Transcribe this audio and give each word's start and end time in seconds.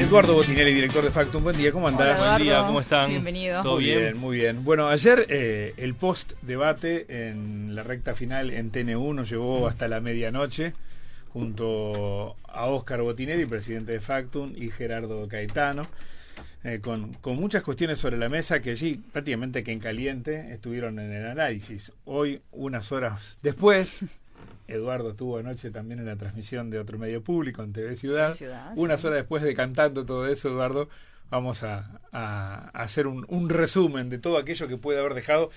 Eduardo 0.00 0.34
Botinelli, 0.34 0.72
director 0.72 1.04
de 1.04 1.10
Factum. 1.10 1.42
Buen 1.42 1.56
día, 1.58 1.70
¿cómo 1.72 1.86
andás? 1.86 2.18
Hola, 2.18 2.30
Buen 2.32 2.42
día. 2.42 2.62
¿cómo 2.66 2.80
están? 2.80 3.10
Bienvenido. 3.10 3.62
¿Todo 3.62 3.74
Muy 3.74 3.84
bien? 3.84 3.98
bien, 3.98 4.16
muy 4.16 4.36
bien. 4.38 4.64
Bueno, 4.64 4.88
ayer 4.88 5.26
eh, 5.28 5.74
el 5.76 5.94
post-debate 5.94 7.28
en 7.28 7.74
la 7.74 7.82
recta 7.82 8.14
final 8.14 8.50
en 8.50 8.72
TN1 8.72 9.14
nos 9.14 9.28
llevó 9.30 9.68
hasta 9.68 9.88
la 9.88 10.00
medianoche 10.00 10.72
junto 11.28 12.36
a 12.48 12.64
Óscar 12.66 13.02
Botinelli, 13.02 13.44
presidente 13.44 13.92
de 13.92 14.00
Factum, 14.00 14.52
y 14.56 14.70
Gerardo 14.70 15.28
Caetano, 15.28 15.82
eh, 16.64 16.80
con, 16.80 17.12
con 17.14 17.36
muchas 17.36 17.62
cuestiones 17.62 17.98
sobre 17.98 18.16
la 18.16 18.30
mesa 18.30 18.60
que 18.60 18.70
allí 18.70 18.94
prácticamente 19.12 19.62
que 19.62 19.70
en 19.72 19.80
caliente 19.80 20.52
estuvieron 20.52 20.98
en 20.98 21.12
el 21.12 21.26
análisis. 21.26 21.92
Hoy, 22.06 22.40
unas 22.52 22.90
horas 22.90 23.38
después, 23.42 24.00
Eduardo 24.70 25.10
estuvo 25.10 25.38
anoche 25.38 25.70
también 25.70 26.00
en 26.00 26.06
la 26.06 26.16
transmisión 26.16 26.70
de 26.70 26.78
otro 26.78 26.98
medio 26.98 27.22
público 27.22 27.62
en 27.62 27.72
TV 27.72 27.96
Ciudad. 27.96 28.36
Unas 28.76 29.00
sí. 29.00 29.06
horas 29.06 29.18
después 29.18 29.42
de 29.42 29.54
cantando 29.54 30.06
todo 30.06 30.26
eso, 30.26 30.48
Eduardo, 30.48 30.88
vamos 31.30 31.62
a, 31.62 32.00
a 32.12 32.70
hacer 32.70 33.06
un, 33.06 33.24
un 33.28 33.48
resumen 33.48 34.08
de 34.08 34.18
todo 34.18 34.38
aquello 34.38 34.68
que 34.68 34.76
puede 34.76 34.98
haber 34.98 35.14
dejado 35.14 35.50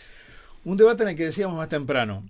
un 0.66 0.78
debate 0.78 1.04
en 1.04 1.10
el 1.10 1.16
que 1.16 1.26
decíamos 1.26 1.58
más 1.58 1.70
temprano. 1.70 2.28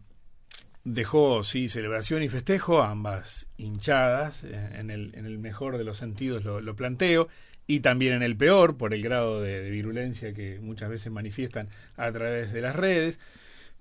Dejó, 0.84 1.44
sí, 1.44 1.70
celebración 1.70 2.24
y 2.24 2.30
festejo, 2.30 2.82
ambas 2.82 3.48
hinchadas, 3.58 4.44
eh, 4.44 4.70
en 4.74 4.92
el, 4.92 5.16
en 5.16 5.26
el 5.26 5.38
mejor 5.40 5.78
de 5.78 5.86
los 5.86 5.98
sentidos 5.98 6.44
lo, 6.44 6.60
lo 6.60 6.76
planteo, 6.76 7.30
y 7.68 7.80
también 7.80 8.14
en 8.14 8.24
el 8.24 8.36
peor, 8.36 8.76
por 8.76 8.94
el 8.94 9.02
grado 9.02 9.42
de, 9.42 9.62
de 9.62 9.70
virulencia 9.70 10.34
que 10.34 10.60
muchas 10.60 10.90
veces 10.90 11.12
manifiestan 11.12 11.70
a 11.96 12.12
través 12.12 12.52
de 12.52 12.60
las 12.60 12.76
redes. 12.76 13.20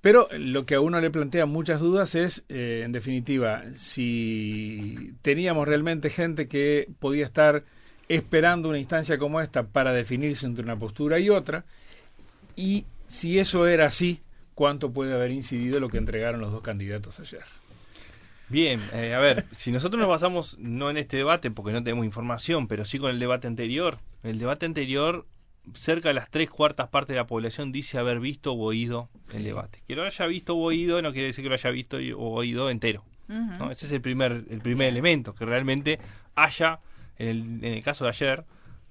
Pero 0.03 0.29
lo 0.37 0.67
que 0.67 0.75
a 0.75 0.81
uno 0.81 1.01
le 1.01 1.11
plantea 1.11 1.47
muchas 1.47 1.81
dudas 1.81 2.17
es, 2.17 2.45
eh, 2.49 2.83
en 2.85 2.91
definitiva, 2.91 3.63
si 3.77 5.15
teníamos 5.23 5.67
realmente 5.67 6.11
gente 6.11 6.49
que 6.49 6.89
podía 6.99 7.25
estar 7.25 7.65
esperando 8.09 8.69
una 8.69 8.81
instancia 8.81 9.17
como 9.17 9.41
esta 9.41 9.63
para 9.63 9.93
definirse 9.93 10.45
entre 10.45 10.65
una 10.65 10.77
postura 10.77 11.21
y 11.21 11.31
otra, 11.31 11.65
y 12.57 12.85
si 13.07 13.39
eso 13.39 13.69
era 13.69 13.87
así, 13.87 14.21
cuánto 14.57 14.93
puede 14.93 15.15
haber 15.15 15.31
incidido 15.31 15.79
lo 15.79 15.89
que 15.89 15.99
entregaron 15.99 16.41
los 16.41 16.51
dos 16.51 16.63
candidatos 16.63 17.21
ayer. 17.21 17.45
Bien, 18.49 18.81
eh, 18.93 19.15
a 19.15 19.21
ver, 19.21 19.47
si 19.53 19.71
nosotros 19.71 20.01
nos 20.01 20.09
basamos 20.09 20.59
no 20.59 20.91
en 20.91 20.97
este 20.97 21.17
debate 21.17 21.53
porque 21.53 21.73
no 21.73 21.85
tenemos 21.85 22.05
información, 22.05 22.67
pero 22.67 22.85
sí 22.85 22.99
con 22.99 23.13
el 23.13 23.21
debate 23.21 23.47
anterior, 23.47 23.99
el 24.25 24.41
debate 24.41 24.67
anterior, 24.67 25.27
cerca 25.75 26.09
de 26.09 26.15
las 26.15 26.31
tres 26.31 26.51
cuartas 26.51 26.89
partes 26.89 27.15
de 27.15 27.21
la 27.21 27.27
población 27.27 27.73
dice 27.73 27.99
haber 27.99 28.21
visto 28.21 28.53
o 28.53 28.59
oído 28.59 29.09
el 29.33 29.45
debate. 29.45 29.83
Que 29.87 29.97
lo 29.97 30.05
haya 30.05 30.27
visto 30.27 30.57
o 30.57 30.63
oído 30.63 31.01
no 31.03 31.13
quiere 31.13 31.29
decir 31.29 31.45
que 31.45 31.49
lo 31.49 31.55
haya 31.55 31.71
visto 31.71 31.97
o 31.97 32.35
oído 32.35 32.71
entero. 32.71 33.05
Ese 33.71 33.87
es 33.87 33.93
el 33.93 34.03
primer, 34.03 34.45
el 34.51 34.61
primer 34.61 34.89
elemento, 34.89 35.35
que 35.35 35.47
realmente 35.47 35.99
haya, 36.35 36.81
en 37.19 37.29
el, 37.29 37.39
en 37.65 37.75
el 37.75 37.83
caso 37.83 38.05
de 38.05 38.11
ayer, 38.11 38.45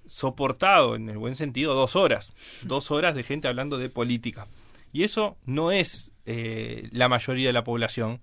soportado, 0.07 0.95
en 0.95 1.09
el 1.09 1.17
buen 1.17 1.35
sentido, 1.35 1.75
dos 1.75 1.95
horas. 1.95 2.33
Dos 2.63 2.89
horas 2.89 3.13
de 3.13 3.23
gente 3.23 3.47
hablando 3.47 3.77
de 3.77 3.89
política. 3.89 4.47
Y 4.93 5.03
eso 5.03 5.37
no 5.45 5.71
es 5.71 6.11
eh, 6.25 6.89
la 6.91 7.07
mayoría 7.07 7.47
de 7.47 7.53
la 7.53 7.63
población. 7.63 8.19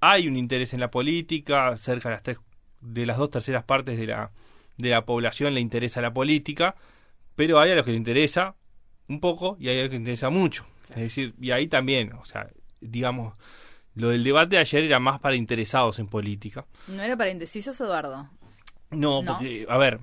Hay 0.00 0.28
un 0.28 0.36
interés 0.36 0.74
en 0.74 0.80
la 0.80 0.90
política, 0.90 1.76
cerca 1.76 2.08
de 2.08 2.14
las, 2.14 2.22
tres, 2.22 2.38
de 2.80 3.06
las 3.06 3.18
dos 3.18 3.30
terceras 3.30 3.64
partes 3.64 3.98
de 3.98 4.06
la, 4.06 4.30
de 4.76 4.90
la 4.90 5.04
población 5.04 5.54
le 5.54 5.60
interesa 5.60 6.00
la 6.00 6.12
política, 6.12 6.76
pero 7.38 7.60
hay 7.60 7.70
a 7.70 7.76
los 7.76 7.84
que 7.84 7.92
le 7.92 7.96
interesa 7.96 8.56
un 9.06 9.20
poco 9.20 9.56
y 9.60 9.68
hay 9.68 9.78
a 9.78 9.82
los 9.82 9.90
que 9.90 9.94
le 9.94 10.00
interesa 10.00 10.28
mucho. 10.28 10.66
Es 10.90 10.96
decir, 10.96 11.34
y 11.40 11.52
ahí 11.52 11.68
también, 11.68 12.12
o 12.14 12.24
sea, 12.24 12.48
digamos, 12.80 13.38
lo 13.94 14.08
del 14.08 14.24
debate 14.24 14.56
de 14.56 14.62
ayer 14.62 14.82
era 14.82 14.98
más 14.98 15.20
para 15.20 15.36
interesados 15.36 16.00
en 16.00 16.08
política. 16.08 16.66
¿No 16.88 17.00
era 17.00 17.16
para 17.16 17.30
indecisos, 17.30 17.80
Eduardo? 17.80 18.28
No, 18.90 19.22
No. 19.22 19.34
porque, 19.34 19.66
a 19.68 19.78
ver, 19.78 20.00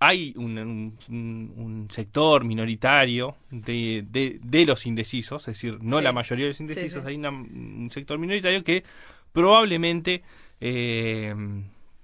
hay 0.00 0.32
un, 0.38 0.56
un- 0.58 0.98
un- 1.10 1.52
un 1.56 1.90
sector 1.90 2.44
minoritario 2.46 3.36
de, 3.50 4.06
de, 4.08 4.40
de 4.42 4.64
los 4.64 4.86
indecisos, 4.86 5.42
es 5.46 5.56
decir, 5.56 5.76
no 5.82 5.98
Sí. 5.98 6.04
la 6.04 6.12
mayoría 6.12 6.46
de 6.46 6.50
los 6.52 6.60
indecisos, 6.60 6.92
Sí, 6.92 7.00
sí. 7.02 7.06
hay 7.06 7.16
una- 7.16 7.28
un 7.30 7.90
sector 7.92 8.18
minoritario 8.18 8.64
que 8.64 8.82
probablemente 9.32 10.22
eh, 10.60 11.34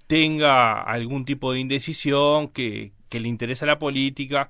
tenga 0.07 0.81
algún 0.83 1.25
tipo 1.25 1.51
de 1.53 1.59
indecisión, 1.59 2.49
que, 2.49 2.91
que 3.09 3.19
le 3.19 3.27
interesa 3.27 3.65
la 3.65 3.79
política, 3.79 4.49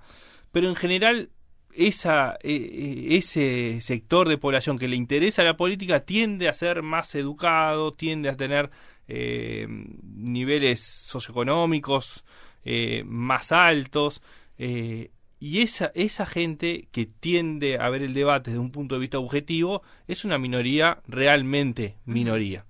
pero 0.56 0.70
en 0.70 0.78
general 0.78 1.32
esa, 1.74 2.38
eh, 2.42 2.56
eh, 2.56 3.18
ese 3.18 3.82
sector 3.82 4.30
de 4.30 4.38
población 4.38 4.80
que 4.80 4.88
le 4.88 4.96
interesa 4.96 5.44
la 5.44 5.58
política 5.58 6.06
tiende 6.06 6.48
a 6.48 6.54
ser 6.54 6.82
más 6.82 7.14
educado, 7.14 7.92
tiende 7.92 8.30
a 8.30 8.38
tener 8.38 8.72
eh, 9.10 9.68
niveles 10.02 10.80
socioeconómicos 10.80 12.24
eh, 12.64 13.04
más 13.06 13.52
altos, 13.52 14.22
eh, 14.58 15.12
y 15.42 15.60
esa, 15.60 15.92
esa 15.94 16.26
gente 16.26 16.88
que 16.94 17.06
tiende 17.06 17.78
a 17.78 17.90
ver 17.90 18.02
el 18.02 18.14
debate 18.14 18.52
desde 18.52 18.62
un 18.62 18.72
punto 18.72 18.96
de 18.96 19.02
vista 19.02 19.20
objetivo 19.20 19.82
es 20.08 20.24
una 20.24 20.38
minoría 20.38 21.02
realmente 21.06 21.98
minoría. 22.06 22.64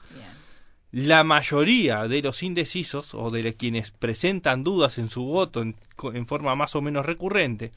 La 0.96 1.26
mayoría 1.26 2.08
de 2.08 2.22
los 2.22 2.42
indecisos 2.42 3.14
o 3.16 3.30
de 3.30 3.54
quienes 3.56 3.92
presentan 3.92 4.64
dudas 4.64 4.98
en 4.98 5.10
su 5.10 5.26
voto 5.26 5.62
en, 5.62 5.76
en 6.14 6.26
forma 6.26 6.56
más 6.56 6.74
o 6.74 6.82
menos 6.82 7.06
recurrente 7.06 7.74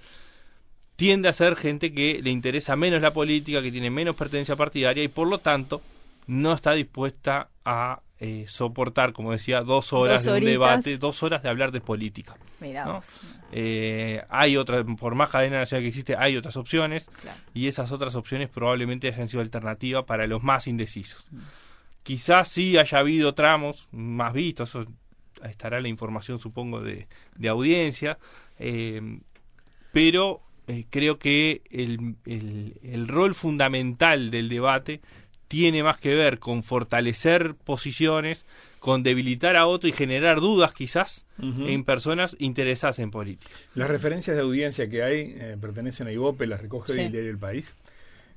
tiende 0.94 1.28
a 1.28 1.32
ser 1.32 1.56
gente 1.56 1.92
que 1.92 2.20
le 2.22 2.30
interesa 2.30 2.76
menos 2.76 3.02
la 3.02 3.12
política, 3.12 3.60
que 3.60 3.72
tiene 3.72 3.90
menos 3.90 4.14
pertenencia 4.14 4.54
partidaria 4.54 5.02
y 5.02 5.08
por 5.08 5.26
lo 5.26 5.38
tanto 5.38 5.82
no 6.28 6.52
está 6.52 6.74
dispuesta 6.74 7.48
a 7.64 8.02
eh, 8.20 8.44
soportar, 8.46 9.12
como 9.12 9.32
decía, 9.32 9.62
dos 9.62 9.92
horas 9.92 10.24
Dos 10.24 10.34
de 10.34 10.38
un 10.40 10.44
debate, 10.44 10.96
dos 10.96 11.20
horas 11.24 11.42
de 11.42 11.48
hablar 11.48 11.72
de 11.72 11.80
política. 11.80 12.36
¿no? 12.60 13.00
Eh, 13.50 14.22
hay 14.28 14.56
otras, 14.56 14.84
por 14.96 15.16
más 15.16 15.30
cadena 15.30 15.58
nacional 15.58 15.82
que 15.82 15.88
existe, 15.88 16.14
hay 16.16 16.36
otras 16.36 16.56
opciones 16.56 17.08
Claro. 17.20 17.38
y 17.52 17.66
esas 17.66 17.90
otras 17.90 18.14
opciones 18.14 18.48
probablemente 18.48 19.08
hayan 19.08 19.28
sido 19.28 19.40
alternativa 19.40 20.06
para 20.06 20.28
los 20.28 20.42
más 20.44 20.68
indecisos. 20.68 21.28
Quizás 22.08 22.48
sí 22.48 22.78
haya 22.78 22.98
habido 23.00 23.34
tramos 23.34 23.86
más 23.92 24.32
vistos, 24.32 24.70
eso 24.70 24.84
estará 25.44 25.78
la 25.82 25.88
información 25.88 26.38
supongo 26.38 26.80
de, 26.80 27.06
de 27.36 27.48
audiencia, 27.50 28.18
eh, 28.58 29.18
pero 29.92 30.40
eh, 30.68 30.86
creo 30.88 31.18
que 31.18 31.60
el, 31.70 32.14
el- 32.24 32.74
el 32.82 33.08
rol 33.08 33.34
fundamental 33.34 34.30
del 34.30 34.48
debate 34.48 35.00
tiene 35.48 35.82
más 35.82 35.98
que 35.98 36.14
ver 36.14 36.38
con 36.38 36.62
fortalecer 36.62 37.54
posiciones, 37.54 38.46
con 38.78 39.02
debilitar 39.02 39.56
a 39.56 39.66
otro 39.66 39.88
y 39.88 39.92
generar 39.92 40.40
dudas 40.40 40.72
quizás 40.72 41.26
en 41.40 41.84
personas 41.84 42.36
interesadas 42.38 42.98
en 43.00 43.10
política. 43.10 43.52
Las 43.74 43.88
referencias 43.90 44.34
de 44.36 44.42
audiencia 44.42 44.88
que 44.88 45.02
hay 45.02 45.34
eh, 45.38 45.56
pertenecen 45.60 46.06
a 46.06 46.12
IVOPE, 46.12 46.46
las 46.46 46.60
recoge 46.62 46.92
Sí. 46.94 47.00
el 47.00 47.12
diario 47.12 47.30
El 47.30 47.38
País. 47.38 47.74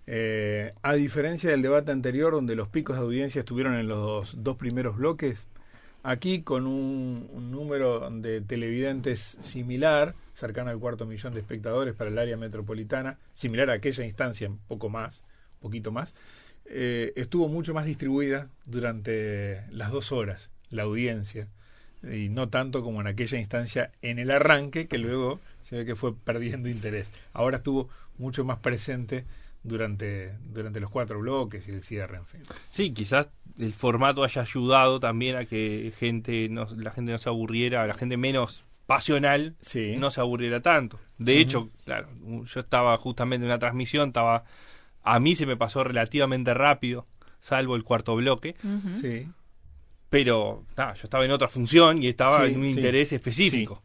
Eh, 0.08 0.74
a 0.82 0.94
diferencia 0.94 1.50
del 1.52 1.62
debate 1.62 1.92
anterior, 1.92 2.34
donde 2.34 2.56
los 2.56 2.68
picos 2.68 2.96
de 2.96 3.02
audiencia 3.04 3.40
estuvieron 3.40 3.76
en 3.76 3.88
los 3.88 4.44
dos 4.44 4.58
primeros 4.58 4.98
bloques, 4.98 5.48
aquí 6.04 6.42
con 6.42 6.66
un, 6.66 7.52
número 7.52 8.10
de 8.10 8.42
televidentes 8.42 9.38
similar, 9.42 10.16
cercano 10.34 10.72
al 10.72 10.80
cuarto 10.80 11.06
millón 11.06 11.34
de 11.34 11.42
espectadores 11.42 11.94
para 11.94 12.10
el 12.10 12.18
área 12.18 12.38
metropolitana, 12.38 13.18
similar 13.36 13.70
a 13.70 13.74
aquella 13.74 14.04
instancia, 14.04 14.50
un 14.50 14.58
poco 14.68 14.90
más, 14.90 15.24
poquito 15.60 15.92
más, 15.92 16.16
eh, 16.66 17.14
estuvo 17.16 17.48
mucho 17.48 17.74
más 17.74 17.86
distribuida 17.86 18.48
durante 18.66 19.64
las 19.70 19.92
dos 19.92 20.12
horas, 20.12 20.50
la 20.70 20.84
audiencia 20.84 21.48
y 22.04 22.30
no 22.30 22.50
tanto 22.50 22.82
como 22.82 23.02
en 23.02 23.08
aquella 23.08 23.38
instancia 23.38 23.92
en 24.02 24.18
el 24.18 24.32
arranque 24.32 24.88
que 24.88 24.98
luego 24.98 25.40
se 25.64 25.78
ve 25.78 25.86
que 25.86 25.96
fue 25.96 26.16
perdiendo 26.16 26.70
interés. 26.70 27.14
Ahora 27.34 27.58
estuvo 27.58 27.90
mucho 28.18 28.44
más 28.44 28.60
presente 28.60 29.26
durante, 29.64 30.34
durante 30.44 30.80
los 30.80 30.90
cuatro 30.90 31.20
bloques 31.20 31.68
y 31.68 31.72
el 31.72 31.82
cierre, 31.82 32.18
en 32.18 32.26
fin. 32.26 32.42
Sí, 32.70 32.94
quizás 32.94 33.30
el 33.60 33.74
formato 33.74 34.24
haya 34.24 34.42
ayudado 34.42 35.00
también 35.00 35.36
a 35.36 35.46
que 35.46 35.94
gente 35.98 36.48
no, 36.50 36.68
la 36.78 36.92
gente 36.92 37.12
no 37.12 37.18
se 37.18 37.30
aburriera, 37.30 37.86
la 37.86 37.94
gente 37.94 38.18
menos 38.18 38.66
pasional 38.88 39.56
Sí. 39.62 39.96
no 39.98 40.10
se 40.12 40.20
aburriera 40.20 40.62
tanto. 40.62 41.00
De 41.18 41.40
hecho, 41.40 41.70
claro, 41.86 42.10
yo 42.46 42.60
estaba 42.60 42.98
justamente 42.98 43.46
en 43.46 43.52
una 43.52 43.60
transmisión, 43.60 44.10
estaba 44.10 44.44
a 45.04 45.20
mí 45.20 45.36
se 45.36 45.46
me 45.46 45.56
pasó 45.58 45.84
relativamente 45.84 46.54
rápido, 46.54 47.06
salvo 47.40 47.76
el 47.76 47.84
cuarto 47.84 48.16
bloque. 48.16 48.56
Sí. 49.00 49.28
pero 50.10 50.66
nada, 50.76 50.94
yo 50.96 51.02
estaba 51.06 51.24
en 51.24 51.32
otra 51.32 51.48
función 51.48 52.04
y 52.04 52.08
estaba 52.08 52.46
Sí, 52.46 52.52
en 52.54 52.60
un 52.60 52.66
sí. 52.66 52.72
interés 52.72 53.14
específico. 53.14 53.82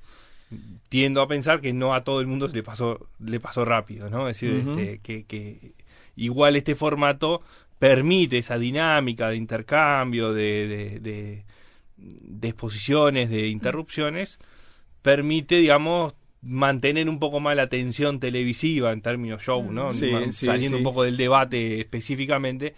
Tiendo 0.89 1.21
a 1.21 1.29
pensar 1.29 1.61
que 1.61 1.73
no 1.73 1.95
a 1.95 2.05
todo 2.05 2.21
el 2.21 2.27
mundo 2.29 2.49
se 2.49 2.55
le 2.57 2.63
pasó 2.63 3.09
le 3.19 3.41
pasó 3.41 3.65
rápido, 3.65 4.09
¿no? 4.09 4.29
Es 4.29 4.41
decir, 4.41 4.63
este, 4.71 4.99
que, 5.01 5.25
que 5.25 5.73
igual 6.17 6.57
este 6.57 6.75
formato 6.77 7.43
permite 7.79 8.39
esa 8.39 8.57
dinámica 8.59 9.29
de 9.29 9.37
intercambio, 9.37 10.33
de, 10.33 10.67
de, 10.69 11.01
de- 11.01 11.45
de 11.99 12.49
exposiciones, 12.49 13.31
de 13.31 13.49
interrupciones, 13.49 14.39
permite, 15.03 15.57
digamos, 15.57 16.15
mantener 16.43 17.09
un 17.09 17.19
poco 17.19 17.41
más 17.41 17.57
la 17.57 17.63
atención 17.63 18.21
televisiva 18.21 18.93
en 18.93 19.01
términos 19.03 19.43
show, 19.43 19.73
¿no? 19.73 19.93
Sí, 19.93 20.11
sí, 20.33 20.47
Saliendo 20.47 20.77
sí. 20.77 20.81
un 20.83 20.85
poco 20.85 21.03
del 21.03 21.17
debate 21.17 21.81
específicamente, 21.81 22.75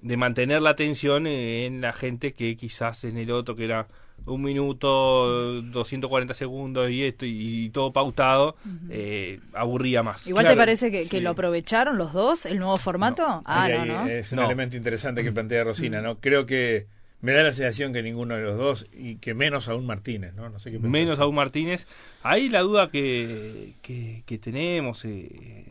de 0.00 0.16
mantener 0.16 0.62
la 0.62 0.70
atención 0.70 1.26
en 1.26 1.80
la 1.80 1.92
gente 1.92 2.32
que 2.32 2.56
quizás 2.56 3.04
en 3.04 3.16
el 3.18 3.30
otro, 3.30 3.54
que 3.56 3.64
era 3.64 3.88
un 4.26 4.42
minuto, 4.42 5.62
240 5.62 6.34
segundos 6.34 6.90
y 6.90 7.04
esto 7.04 7.26
y, 7.26 7.70
todo 7.70 7.92
pautado, 7.92 8.56
eh, 8.90 9.40
aburría 9.52 10.02
más. 10.02 10.26
Igual 10.26 10.44
Claro, 10.44 10.54
te 10.54 10.58
parece 10.60 11.08
que, 11.08 11.20
lo 11.20 11.30
aprovecharon 11.30 11.98
los 11.98 12.12
dos, 12.12 12.46
el 12.46 12.58
nuevo 12.58 12.76
formato. 12.78 13.24
ah, 13.26 13.42
Ahí- 13.64 13.72
no, 13.74 13.82
ahí 13.82 13.88
no. 13.88 14.06
Es 14.06 14.32
un 14.32 14.36
No. 14.36 14.44
elemento 14.46 14.76
interesante 14.76 15.22
que 15.22 15.32
plantea 15.32 15.64
Rosina, 15.64 16.00
¿no? 16.00 16.18
Creo 16.20 16.46
que 16.46 16.86
me 17.20 17.32
da 17.32 17.42
la 17.42 17.52
sensación 17.52 17.92
que 17.92 18.02
ninguno 18.02 18.34
de 18.36 18.42
los 18.42 18.58
dos 18.58 18.86
y 18.92 19.16
que 19.16 19.34
menos 19.34 19.68
aún 19.68 19.86
Martínez, 19.86 20.34
¿no? 20.34 20.48
No 20.50 20.58
sé 20.58 20.70
qué 20.72 20.78
menos 20.78 21.18
aún 21.20 21.34
Martínez. 21.34 21.86
Ahí 22.22 22.48
la 22.48 22.60
duda 22.62 22.90
que, 22.90 23.74
que, 23.82 24.22
que 24.26 24.38
tenemos, 24.38 25.04
eh, 25.04 25.66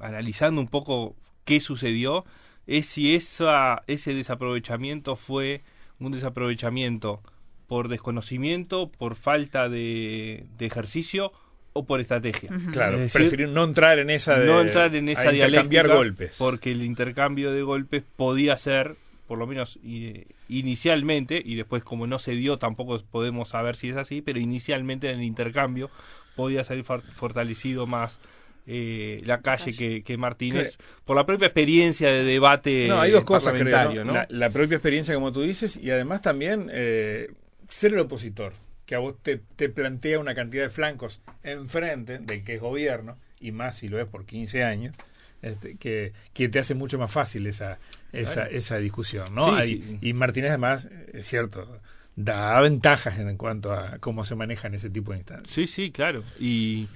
analizando 0.00 0.60
un 0.60 0.68
poco 0.68 1.14
qué 1.44 1.60
sucedió, 1.60 2.24
es 2.66 2.86
si 2.86 3.14
esa, 3.14 3.82
ese 3.86 4.14
desaprovechamiento 4.14 5.16
fue 5.16 5.62
un 6.00 6.12
desaprovechamiento 6.12 7.22
por 7.66 7.88
desconocimiento, 7.88 8.90
por 8.98 9.14
falta 9.16 9.68
de, 9.68 10.44
de 10.58 10.66
ejercicio 10.66 11.32
o 11.72 11.84
por 11.84 12.00
estrategia. 12.00 12.50
Claro, 12.72 12.96
Es 12.96 13.02
decir, 13.12 13.20
preferir 13.22 13.48
no 13.48 13.64
entrar 13.64 13.98
en 13.98 14.10
esa 14.10 14.36
de 14.38 14.46
no 14.46 14.60
entrar 14.60 14.94
en 14.94 15.08
esa 15.08 15.28
a 15.28 15.32
intercambiar 15.32 15.84
dialéctica 15.86 15.94
golpes. 15.94 16.34
porque 16.38 16.70
el 16.72 16.82
intercambio 16.84 17.52
de 17.52 17.62
golpes 17.62 18.04
podía 18.16 18.56
ser 18.58 18.96
por 19.26 19.38
lo 19.38 19.46
menos 19.46 19.78
eh, 19.84 20.26
inicialmente 20.48 21.40
y 21.44 21.54
después 21.56 21.82
como 21.82 22.06
no 22.06 22.18
se 22.18 22.32
dio 22.32 22.58
tampoco 22.58 22.98
podemos 23.10 23.48
saber 23.48 23.74
si 23.76 23.88
es 23.90 23.96
así 23.96 24.20
pero 24.22 24.38
inicialmente 24.38 25.10
en 25.10 25.18
el 25.18 25.24
intercambio 25.24 25.90
podía 26.36 26.62
salir 26.64 26.84
for- 26.84 27.02
fortalecido 27.02 27.86
más 27.86 28.18
eh, 28.66 29.20
la 29.24 29.40
calle 29.40 29.72
que, 29.74 30.02
que 30.02 30.16
Martínez 30.16 30.78
por 31.04 31.16
la 31.16 31.26
propia 31.26 31.46
experiencia 31.46 32.08
de 32.08 32.24
debate 32.24 32.86
No, 32.88 33.00
hay 33.00 33.10
dos 33.10 33.24
cosas, 33.24 33.52
creo, 33.52 33.64
parlamentario 33.64 34.04
¿no? 34.04 34.12
¿no? 34.12 34.18
La, 34.18 34.26
la 34.30 34.50
propia 34.50 34.76
experiencia, 34.76 35.14
como 35.14 35.32
tú 35.32 35.42
dices, 35.42 35.76
y 35.76 35.90
además 35.90 36.22
también 36.22 36.70
eh, 36.72 37.30
ser 37.74 37.92
el 37.92 38.00
opositor, 38.00 38.52
que 38.86 38.94
a 38.94 38.98
vos 38.98 39.16
te, 39.22 39.40
te 39.56 39.68
plantea 39.68 40.18
una 40.18 40.34
cantidad 40.34 40.64
de 40.64 40.70
flancos 40.70 41.20
enfrente 41.42 42.18
del 42.18 42.44
que 42.44 42.54
es 42.54 42.60
gobierno, 42.60 43.16
y 43.40 43.52
más 43.52 43.78
si 43.78 43.88
lo 43.88 44.00
es 44.00 44.06
por 44.06 44.24
15 44.26 44.62
años, 44.64 44.94
este, 45.42 45.76
que, 45.76 46.12
que 46.32 46.48
te 46.48 46.58
hace 46.58 46.74
mucho 46.74 46.98
más 46.98 47.10
fácil 47.10 47.46
esa, 47.46 47.78
esa, 48.12 48.32
Claro. 48.44 48.50
esa 48.56 48.78
discusión, 48.78 49.34
¿no? 49.34 49.44
Sí, 49.46 49.50
Hay- 49.62 49.74
sí. 49.82 49.98
Y 50.00 50.12
Martínez, 50.14 50.50
además, 50.50 50.88
es 51.12 51.26
cierto, 51.26 51.80
da 52.16 52.60
ventajas 52.60 53.18
en 53.18 53.36
cuanto 53.36 53.72
a 53.72 53.98
cómo 53.98 54.24
se 54.24 54.34
manejan 54.34 54.74
ese 54.74 54.88
tipo 54.88 55.12
de 55.12 55.18
instancias. 55.18 55.50
Sí, 55.50 55.66
sí, 55.66 55.90
claro. 55.90 56.22
Y 56.40 56.88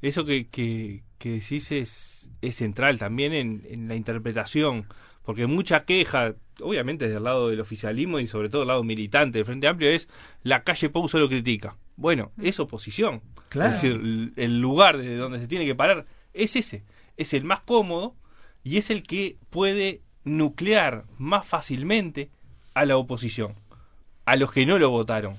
eso 0.00 0.24
que, 0.24 0.48
que, 0.48 1.02
que 1.18 1.32
decís 1.32 1.70
es, 1.70 2.28
es 2.40 2.56
central 2.56 2.98
también 2.98 3.32
en, 3.34 3.62
en 3.68 3.86
la 3.86 3.94
interpretación, 3.94 4.86
porque 5.24 5.46
mucha 5.46 5.84
queja, 5.84 6.34
obviamente 6.60 7.08
del 7.08 7.22
lado 7.24 7.48
del 7.48 7.60
oficialismo 7.60 8.18
y 8.20 8.26
sobre 8.26 8.48
todo 8.48 8.62
del 8.62 8.68
lado 8.68 8.82
militante 8.84 9.38
del 9.38 9.44
Frente 9.46 9.68
Amplio, 9.68 9.90
es 9.90 10.08
la 10.42 10.62
calle 10.64 10.88
Pou 10.90 11.08
solo 11.08 11.28
critica. 11.28 11.76
Bueno, 11.96 12.32
es 12.40 12.58
oposición. 12.60 13.22
Claro. 13.48 13.74
Es 13.74 13.82
decir, 13.82 14.00
el- 14.00 14.32
el 14.36 14.60
lugar 14.60 14.96
desde 14.98 15.16
donde 15.16 15.38
se 15.38 15.46
tiene 15.46 15.66
que 15.66 15.74
parar 15.74 16.06
es 16.32 16.56
ese. 16.56 16.84
Es 17.16 17.34
el 17.34 17.44
más 17.44 17.60
cómodo 17.60 18.16
y 18.64 18.78
es 18.78 18.90
el 18.90 19.02
que 19.02 19.36
puede 19.50 20.00
nuclear 20.24 21.04
más 21.18 21.46
fácilmente 21.46 22.30
a 22.74 22.84
la 22.86 22.96
oposición, 22.96 23.54
a 24.24 24.36
los 24.36 24.52
que 24.52 24.64
no 24.66 24.78
lo 24.78 24.90
votaron 24.90 25.36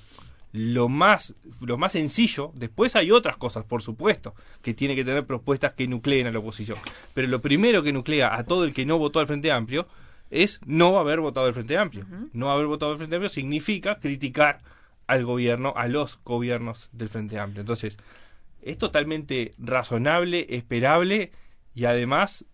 lo 0.54 0.88
más 0.88 1.34
lo 1.60 1.78
más 1.78 1.92
sencillo. 1.92 2.52
Después 2.54 2.96
hay 2.96 3.12
otras 3.12 3.36
cosas 3.38 3.66
por 3.66 3.82
supuesto 3.82 4.36
que 4.62 4.74
tiene 4.74 4.96
que 4.96 5.04
tener 5.04 5.26
propuestas 5.26 5.74
que 5.74 5.88
nucleen 5.88 6.28
a 6.28 6.32
la 6.32 6.40
oposición. 6.40 6.78
Pero 7.14 7.28
lo 7.28 7.42
primero 7.42 7.84
que 7.84 7.92
nuclea 7.92 8.34
a 8.34 8.46
todo 8.46 8.64
el 8.64 8.74
que 8.74 8.86
no 8.86 8.98
votó 8.98 9.20
al 9.20 9.28
Frente 9.28 9.52
Amplio 9.52 9.88
es 10.30 10.60
no 10.66 11.00
haber 11.00 11.20
votado 11.20 11.48
al 11.48 11.54
Frente 11.54 11.78
Amplio. 11.78 12.06
No 12.34 12.52
haber 12.52 12.68
votado 12.68 12.92
al 12.92 12.98
Frente 13.00 13.16
Amplio 13.16 13.30
significa 13.30 14.00
criticar 14.00 14.62
al 15.08 15.26
gobierno 15.26 15.74
a 15.76 15.88
los 15.88 16.20
gobiernos 16.24 16.90
del 16.92 17.10
Frente 17.10 17.40
Amplio. 17.40 17.62
Entonces 17.62 17.98
es 18.62 18.78
totalmente 18.78 19.54
razonable 19.58 20.46
esperable 20.50 21.32
y 21.74 21.86
además 21.86 22.46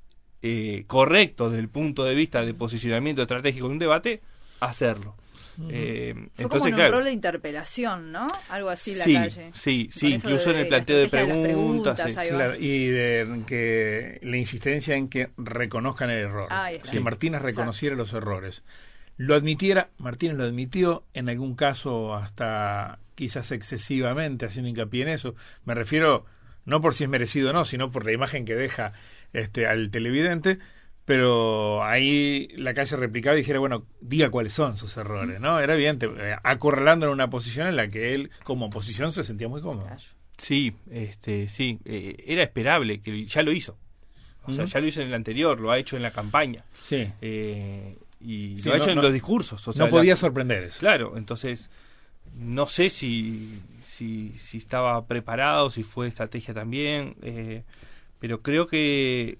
eh, 0.41 0.85
correcto 0.87 1.49
desde 1.49 1.61
el 1.61 1.69
punto 1.69 2.05
de 2.05 2.15
vista 2.15 2.45
de 2.45 2.53
posicionamiento 2.53 3.21
estratégico 3.21 3.67
de 3.67 3.73
un 3.73 3.79
debate 3.79 4.21
hacerlo 4.61 5.15
Eh, 5.69 6.13
Fue 6.13 6.43
entonces 6.45 6.47
como 6.49 6.67
en 6.67 6.73
un 6.73 6.77
claro 6.79 6.91
rol 6.93 7.03
de 7.05 7.11
interpelación, 7.11 8.11
¿no? 8.11 8.27
Algo 8.49 8.69
así 8.69 8.95
la 8.95 9.03
sí, 9.03 9.13
calle. 9.13 9.51
Sí, 9.53 9.89
sí, 9.91 10.13
incluso 10.13 10.49
de- 10.49 10.55
en 10.55 10.61
el 10.61 10.67
planteo 10.67 10.95
la 10.97 11.03
de 11.03 11.09
preguntas. 11.09 11.43
preguntas, 11.43 12.13
sí. 12.13 12.19
ahí 12.19 12.29
va. 12.31 12.35
Claro, 12.37 12.55
y 12.59 12.87
de 12.87 13.41
que 13.45 14.19
la 14.21 14.37
insistencia 14.37 14.95
en 14.95 15.09
que 15.09 15.29
reconozcan 15.37 16.09
el 16.09 16.19
error. 16.19 16.47
Que 16.83 16.87
Sí. 16.89 16.99
Martínez 16.99 17.37
Exacto. 17.39 17.47
reconociera 17.47 17.95
los 17.95 18.13
errores. 18.13 18.63
Lo 19.17 19.35
admitiera, 19.35 19.89
Martínez 19.97 20.37
lo 20.37 20.45
admitió, 20.45 21.03
en 21.13 21.27
algún 21.29 21.55
caso 21.55 22.15
hasta 22.15 22.99
quizás 23.15 23.51
excesivamente, 23.51 24.45
haciendo 24.45 24.69
hincapié 24.69 25.01
en 25.03 25.09
eso. 25.09 25.35
Me 25.65 25.73
refiero, 25.75 26.25
no 26.65 26.79
por 26.79 26.93
si 26.93 27.03
es 27.03 27.09
merecido 27.09 27.49
o 27.49 27.53
no, 27.53 27.65
sino 27.65 27.91
por 27.91 28.05
la 28.05 28.13
imagen 28.13 28.45
que 28.45 28.55
deja 28.55 28.93
este 29.33 29.67
al 29.67 29.91
televidente. 29.91 30.59
Pero 31.09 31.83
ahí 31.83 32.49
la 32.55 32.75
calle 32.75 32.95
replicaba 32.95 33.33
y 33.35 33.39
dijera, 33.39 33.57
bueno, 33.57 33.83
diga 33.99 34.29
cuáles 34.29 34.53
son 34.53 34.77
sus 34.77 34.95
errores, 34.95 35.39
¿no? 35.41 35.59
Era 35.59 35.73
evidente, 35.73 36.05
eh, 36.05 36.35
acorralando 36.43 37.07
en 37.07 37.13
una 37.13 37.31
posición 37.31 37.65
en 37.65 37.75
la 37.77 37.87
que 37.87 38.13
él, 38.13 38.29
como 38.43 38.67
oposición, 38.67 39.11
se 39.11 39.23
sentía 39.23 39.47
muy 39.47 39.59
cómodo. 39.59 39.87
Sí, 40.37 40.71
este, 40.91 41.49
sí, 41.49 41.79
eh, 41.83 42.15
era 42.27 42.43
esperable 42.43 43.01
que 43.01 43.25
ya 43.25 43.41
lo 43.41 43.51
hizo. 43.51 43.75
O 44.43 44.53
sea, 44.53 44.65
ya 44.65 44.79
lo 44.79 44.85
hizo 44.85 45.01
en 45.01 45.07
el 45.07 45.15
anterior, 45.15 45.59
lo 45.59 45.71
ha 45.71 45.79
hecho 45.79 45.97
en 45.97 46.03
la 46.03 46.11
campaña. 46.11 46.63
Sí. 46.83 47.07
eh, 47.21 47.97
y 48.21 48.59
Sí, 48.59 48.69
lo 48.69 48.75
ha 48.75 48.77
no- 48.77 48.83
hecho 48.83 48.91
en 48.91 48.95
no- 48.97 49.01
los 49.01 49.13
discursos. 49.13 49.67
O 49.67 49.73
sea, 49.73 49.85
no 49.85 49.89
podía 49.89 50.11
la- 50.11 50.15
sorprender 50.17 50.63
eso. 50.63 50.79
Claro, 50.79 51.17
entonces 51.17 51.71
no 52.35 52.67
sé 52.67 52.91
si, 52.91 53.59
si, 53.81 54.33
si 54.37 54.57
estaba 54.57 55.07
preparado, 55.07 55.71
si 55.71 55.81
fue 55.81 56.07
estrategia 56.07 56.53
también, 56.53 57.15
eh, 57.23 57.63
pero 58.19 58.43
creo 58.43 58.67
que, 58.67 59.39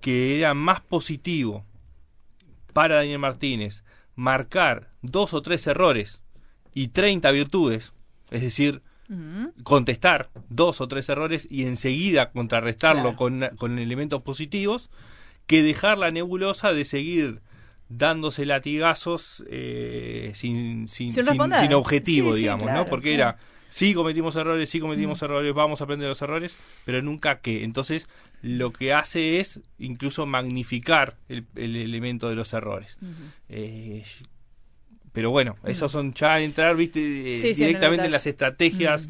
que 0.00 0.36
era 0.38 0.54
más 0.54 0.80
positivo 0.80 1.64
para 2.72 2.96
Daniel 2.96 3.18
Martínez 3.18 3.84
marcar 4.16 4.90
dos 5.02 5.32
o 5.34 5.42
tres 5.42 5.66
errores 5.66 6.22
y 6.74 6.88
30 6.88 7.30
virtudes, 7.30 7.92
es 8.30 8.42
decir, 8.42 8.82
contestar 9.64 10.30
dos 10.48 10.80
o 10.80 10.88
tres 10.88 11.08
errores 11.08 11.46
y 11.50 11.64
enseguida 11.64 12.30
contrarrestarlo 12.30 13.02
Claro. 13.14 13.16
con, 13.16 13.48
con 13.56 13.78
elementos 13.78 14.22
positivos, 14.22 14.90
que 15.46 15.62
dejar 15.62 15.98
la 15.98 16.10
nebulosa 16.10 16.72
de 16.72 16.84
seguir 16.84 17.40
dándose 17.88 18.46
latigazos 18.46 19.42
eh, 19.48 20.30
sin, 20.34 20.86
sin, 20.88 21.10
Sin 21.12 21.24
sin- 21.24 21.72
objetivo, 21.74 22.28
Sí, 22.30 22.34
sí, 22.36 22.40
digamos, 22.42 22.64
claro, 22.66 22.84
¿no? 22.84 22.86
Porque 22.86 23.16
claro. 23.16 23.30
era, 23.36 23.38
sí 23.68 23.94
cometimos 23.94 24.36
errores, 24.36 24.70
sí 24.70 24.78
cometimos 24.78 25.20
errores, 25.22 25.52
vamos 25.54 25.80
a 25.80 25.84
aprender 25.84 26.08
los 26.08 26.22
errores, 26.22 26.56
pero 26.84 27.02
nunca 27.02 27.40
qué. 27.40 27.64
Entonces, 27.64 28.08
lo 28.42 28.72
que 28.72 28.92
hace 28.92 29.40
es 29.40 29.60
incluso 29.78 30.24
magnificar 30.26 31.16
el, 31.28 31.44
el 31.56 31.76
elemento 31.76 32.28
de 32.28 32.34
los 32.36 32.52
errores. 32.52 32.96
Eh, 33.48 34.04
pero 35.12 35.30
bueno, 35.30 35.56
esos 35.64 35.90
son 35.92 36.14
ya 36.14 36.40
entrar, 36.40 36.76
viste, 36.76 37.00
eh, 37.00 37.42
Sí, 37.42 37.54
sí, 37.54 37.62
en 37.62 37.68
el 37.68 37.74
directamente 37.74 38.06
en 38.06 38.12
las 38.12 38.26
estrategias 38.26 39.08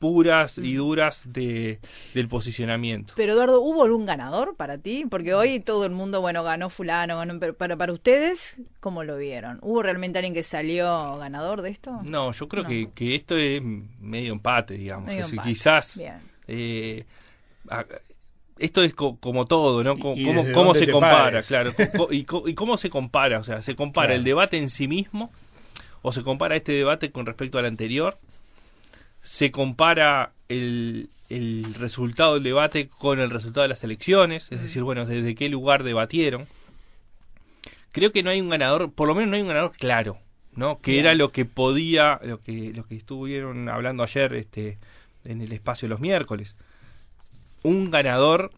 puras 0.00 0.58
y 0.58 0.74
duras 0.74 1.22
de, 1.32 1.78
del 2.12 2.28
posicionamiento. 2.28 3.14
Pero 3.16 3.32
Eduardo, 3.32 3.62
¿hubo 3.62 3.84
algún 3.84 4.04
ganador 4.04 4.54
para 4.56 4.76
ti? 4.76 5.06
Porque 5.08 5.32
hoy 5.32 5.60
todo 5.60 5.86
el 5.86 5.92
mundo, 5.92 6.20
bueno, 6.20 6.42
ganó 6.42 6.68
fulano, 6.68 7.16
ganó, 7.16 7.38
pero 7.38 7.54
para, 7.54 7.76
para 7.76 7.92
ustedes, 7.92 8.58
¿cómo 8.80 9.02
lo 9.04 9.16
vieron? 9.16 9.58
¿Hubo 9.62 9.82
realmente 9.82 10.18
alguien 10.18 10.34
que 10.34 10.42
salió 10.42 11.16
ganador 11.16 11.62
de 11.62 11.70
esto? 11.70 12.02
No, 12.04 12.32
yo 12.32 12.48
creo 12.48 12.64
No. 12.64 12.68
Que, 12.68 12.90
que 12.94 13.14
esto 13.14 13.36
es 13.38 13.62
medio 13.62 14.32
empate, 14.32 14.74
digamos. 14.74 15.06
Medio 15.06 15.20
Es 15.20 15.26
decir, 15.28 15.38
empate. 15.38 15.50
quizás 15.54 15.96
Bien. 15.96 16.14
eh, 16.48 17.04
a- 17.70 17.86
esto 18.58 18.82
es 18.82 18.94
co- 18.94 19.16
como 19.18 19.46
todo, 19.46 19.82
¿no? 19.84 19.98
¿Cómo, 19.98 20.74
se 20.74 20.90
compara? 20.90 21.24
pares. 21.24 21.46
Claro. 21.46 21.72
Y, 22.10 22.18
y 22.46 22.54
cómo 22.54 22.76
se 22.76 22.90
compara? 22.90 23.38
O 23.38 23.44
sea, 23.44 23.62
¿se 23.62 23.74
compara 23.76 24.08
Claro. 24.08 24.18
el 24.18 24.24
debate 24.24 24.56
en 24.58 24.70
sí 24.70 24.88
mismo? 24.88 25.32
¿O 26.02 26.12
se 26.12 26.22
compara 26.22 26.56
este 26.56 26.72
debate 26.72 27.10
con 27.10 27.26
respecto 27.26 27.58
al 27.58 27.66
anterior? 27.66 28.16
¿Se 29.22 29.50
compara 29.50 30.32
el, 30.48 31.08
el 31.30 31.74
resultado 31.78 32.34
del 32.34 32.42
debate 32.42 32.88
con 32.88 33.20
el 33.20 33.30
resultado 33.30 33.62
de 33.62 33.68
las 33.68 33.82
elecciones? 33.84 34.52
Es 34.52 34.60
decir, 34.62 34.82
bueno, 34.82 35.06
¿desde 35.06 35.34
qué 35.34 35.48
lugar 35.48 35.82
debatieron? 35.82 36.46
Creo 37.92 38.12
que 38.12 38.22
no 38.22 38.30
hay 38.30 38.40
un 38.40 38.50
ganador, 38.50 38.92
por 38.92 39.08
lo 39.08 39.14
menos 39.14 39.30
no 39.30 39.36
hay 39.36 39.42
un 39.42 39.48
ganador 39.48 39.72
claro, 39.72 40.18
¿no? 40.56 40.80
Que 40.80 40.92
Bien. 40.92 41.06
era 41.06 41.14
lo 41.14 41.30
que 41.32 41.44
podía, 41.44 42.20
lo 42.24 42.40
que, 42.42 42.72
lo 42.74 42.84
que 42.86 42.96
estuvieron 42.96 43.68
hablando 43.68 44.02
ayer 44.02 44.34
este, 44.34 44.78
en 45.24 45.40
el 45.40 45.52
espacio 45.52 45.88
los 45.88 46.00
miércoles. 46.00 46.56
Un 47.64 47.90
ganador 47.90 48.52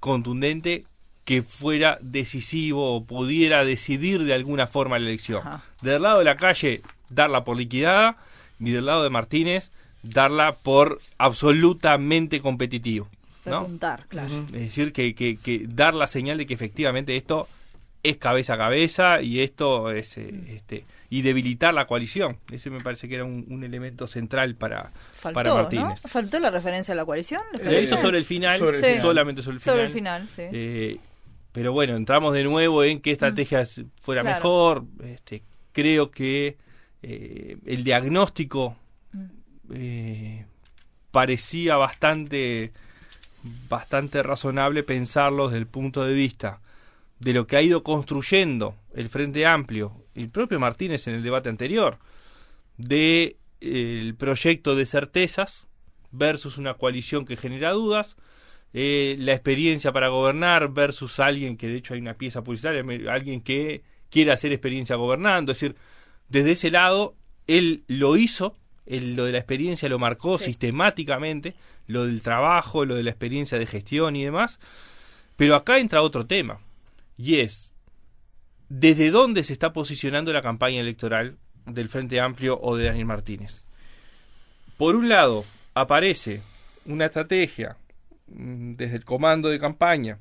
contundente 0.00 0.86
que 1.26 1.42
fuera 1.42 1.98
decisivo 2.00 2.94
o 2.94 3.04
pudiera 3.04 3.64
decidir 3.64 4.24
de 4.24 4.32
alguna 4.32 4.66
forma 4.66 4.98
la 4.98 5.06
elección. 5.06 5.46
Ajá. 5.46 5.62
Del 5.82 6.02
lado 6.02 6.20
de 6.20 6.24
la 6.24 6.36
calle, 6.36 6.80
darla 7.10 7.44
por 7.44 7.56
liquidada, 7.56 8.16
y 8.58 8.70
del 8.70 8.86
lado 8.86 9.02
de 9.02 9.10
Martínez, 9.10 9.70
darla 10.02 10.56
por 10.56 11.00
absolutamente 11.18 12.40
competitivo. 12.40 13.08
¿no? 13.44 13.60
Repuntar, 13.60 14.06
claro. 14.08 14.44
Es 14.46 14.52
decir, 14.52 14.92
que, 14.92 15.14
que, 15.14 15.36
que 15.36 15.66
dar 15.68 15.94
la 15.94 16.06
señal 16.06 16.38
de 16.38 16.46
que 16.46 16.54
efectivamente 16.54 17.16
esto 17.16 17.48
es 18.04 18.18
cabeza 18.18 18.54
a 18.54 18.58
cabeza 18.58 19.22
y 19.22 19.40
esto 19.40 19.90
es 19.90 20.18
este 20.18 20.84
y 21.08 21.22
debilitar 21.22 21.72
la 21.72 21.86
coalición. 21.86 22.38
Ese 22.52 22.68
me 22.68 22.80
parece 22.80 23.08
que 23.08 23.14
era 23.14 23.24
un, 23.24 23.64
elemento 23.64 24.06
central 24.06 24.56
para, 24.56 24.90
Faltó, 25.12 25.34
para 25.34 25.54
Martínez. 25.54 26.00
¿Faltó 26.02 26.38
la 26.38 26.50
referencia 26.50 26.92
a 26.92 26.96
la 26.96 27.04
coalición? 27.04 27.40
Lo 27.62 27.80
hizo 27.80 27.96
sobre 27.96 28.18
el 28.18 28.24
final, 28.24 28.58
solamente 29.00 29.42
sobre 29.42 29.54
el 29.54 29.60
final. 29.60 29.74
Sobre 29.74 29.82
el 29.84 29.90
final, 29.90 30.28
sí. 30.28 30.42
Eh, 30.52 30.98
pero 31.52 31.72
bueno, 31.72 31.96
entramos 31.96 32.34
de 32.34 32.44
nuevo 32.44 32.84
en 32.84 33.00
qué 33.00 33.12
estrategia 33.12 33.62
mm. 33.62 33.84
fuera 34.00 34.22
mejor. 34.22 34.84
Este, 35.02 35.42
creo 35.72 36.10
que 36.10 36.58
eh, 37.02 37.56
el 37.64 37.84
diagnóstico 37.84 38.76
mm. 39.12 39.24
eh, 39.72 40.46
parecía 41.10 41.76
bastante, 41.76 42.72
bastante 43.68 44.22
razonable 44.22 44.82
pensarlo 44.82 45.48
desde 45.48 45.60
el 45.60 45.66
punto 45.68 46.04
de 46.04 46.12
vista 46.12 46.60
de 47.24 47.32
lo 47.32 47.46
que 47.46 47.56
ha 47.56 47.62
ido 47.62 47.82
construyendo 47.82 48.76
el 48.92 49.08
Frente 49.08 49.46
Amplio, 49.46 50.04
el 50.14 50.28
propio 50.28 50.60
Martínez 50.60 51.08
en 51.08 51.14
el 51.14 51.22
debate 51.22 51.48
anterior, 51.48 51.98
de 52.76 53.38
eh, 53.62 53.98
el 53.98 54.14
proyecto 54.14 54.76
de 54.76 54.84
certezas 54.84 55.66
versus 56.10 56.58
una 56.58 56.74
coalición 56.74 57.24
que 57.24 57.38
genera 57.38 57.70
dudas, 57.70 58.16
eh, 58.74 59.16
la 59.18 59.32
experiencia 59.32 59.90
para 59.90 60.08
gobernar 60.08 60.70
versus 60.74 61.18
alguien 61.18 61.56
que 61.56 61.68
de 61.68 61.76
hecho 61.76 61.94
hay 61.94 62.00
una 62.00 62.18
pieza 62.18 62.44
publicitaria, 62.44 62.84
alguien 63.10 63.40
que 63.40 63.82
quiere 64.10 64.30
hacer 64.30 64.52
experiencia 64.52 64.96
gobernando, 64.96 65.52
es 65.52 65.60
decir, 65.60 65.76
desde 66.28 66.52
ese 66.52 66.70
lado 66.70 67.16
él 67.46 67.84
lo 67.88 68.18
hizo, 68.18 68.54
lo 68.84 69.24
de 69.24 69.32
la 69.32 69.38
experiencia 69.38 69.88
lo 69.88 69.98
marcó 69.98 70.38
sistemáticamente, 70.38 71.54
lo 71.86 72.04
del 72.04 72.22
trabajo, 72.22 72.84
lo 72.84 72.96
de 72.96 73.02
la 73.02 73.10
experiencia 73.10 73.58
de 73.58 73.64
gestión 73.64 74.14
y 74.14 74.24
demás, 74.24 74.58
pero 75.36 75.54
acá 75.54 75.78
entra 75.78 76.02
otro 76.02 76.26
tema, 76.26 76.60
y 77.16 77.40
es 77.40 77.72
desde 78.68 79.10
dónde 79.10 79.44
se 79.44 79.52
está 79.52 79.72
posicionando 79.72 80.32
la 80.32 80.42
campaña 80.42 80.80
electoral 80.80 81.36
del 81.66 81.88
Frente 81.88 82.20
Amplio 82.20 82.58
o 82.60 82.76
de 82.76 82.86
Daniel 82.86 83.06
Martínez. 83.06 83.62
Por 84.76 84.96
un 84.96 85.08
lado, 85.08 85.44
aparece 85.74 86.42
una 86.86 87.06
estrategia 87.06 87.76
mm, 88.28 88.74
desde 88.74 88.96
el 88.96 89.04
comando 89.04 89.48
de 89.48 89.60
campaña 89.60 90.18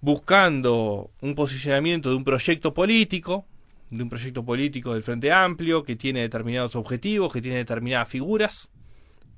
buscando 0.00 1.10
un 1.20 1.34
posicionamiento 1.34 2.10
de 2.10 2.16
un 2.16 2.24
proyecto 2.24 2.72
político, 2.72 3.46
de 3.90 4.02
un 4.02 4.08
proyecto 4.08 4.44
político 4.44 4.94
del 4.94 5.02
Frente 5.02 5.32
Amplio 5.32 5.82
que 5.82 5.96
tiene 5.96 6.20
determinados 6.20 6.76
objetivos, 6.76 7.32
que 7.32 7.42
tiene 7.42 7.58
determinadas 7.58 8.08
figuras 8.08 8.70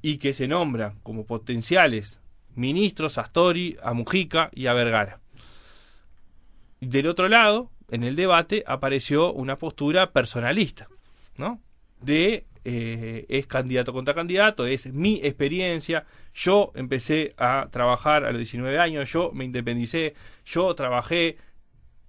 y 0.03 0.19
que 0.19 0.35
se 0.35 0.49
nombra 0.49 0.95
como 1.03 1.25
potenciales 1.25 2.21
ministros 2.55 3.17
a 3.17 3.23
Astori, 3.23 3.77
a 3.83 3.93
Mujica 3.95 4.51
y 4.53 4.67
a 4.67 4.75
Vergara. 4.75 5.21
Del 6.81 7.07
otro 7.07 7.29
lado, 7.29 7.71
en 7.91 8.05
el 8.05 8.17
debate 8.17 8.65
apareció 8.67 9.33
una 9.33 9.57
postura 9.57 10.13
personalista, 10.13 10.89
¿no? 11.37 11.61
De 12.01 12.47
eh, 12.65 13.27
es 13.29 13.47
candidato 13.47 13.93
contra 13.93 14.15
candidato, 14.15 14.67
es 14.67 14.87
mi 14.87 15.21
experiencia. 15.23 16.05
Yo 16.35 16.73
empecé 16.75 17.35
a 17.37 17.69
trabajar 17.71 18.25
a 18.25 18.31
los 18.31 18.39
19 18.39 18.79
años, 18.79 19.11
yo 19.13 19.31
me 19.33 19.45
independicé, 19.45 20.15
yo 20.45 20.75
trabajé 20.75 21.37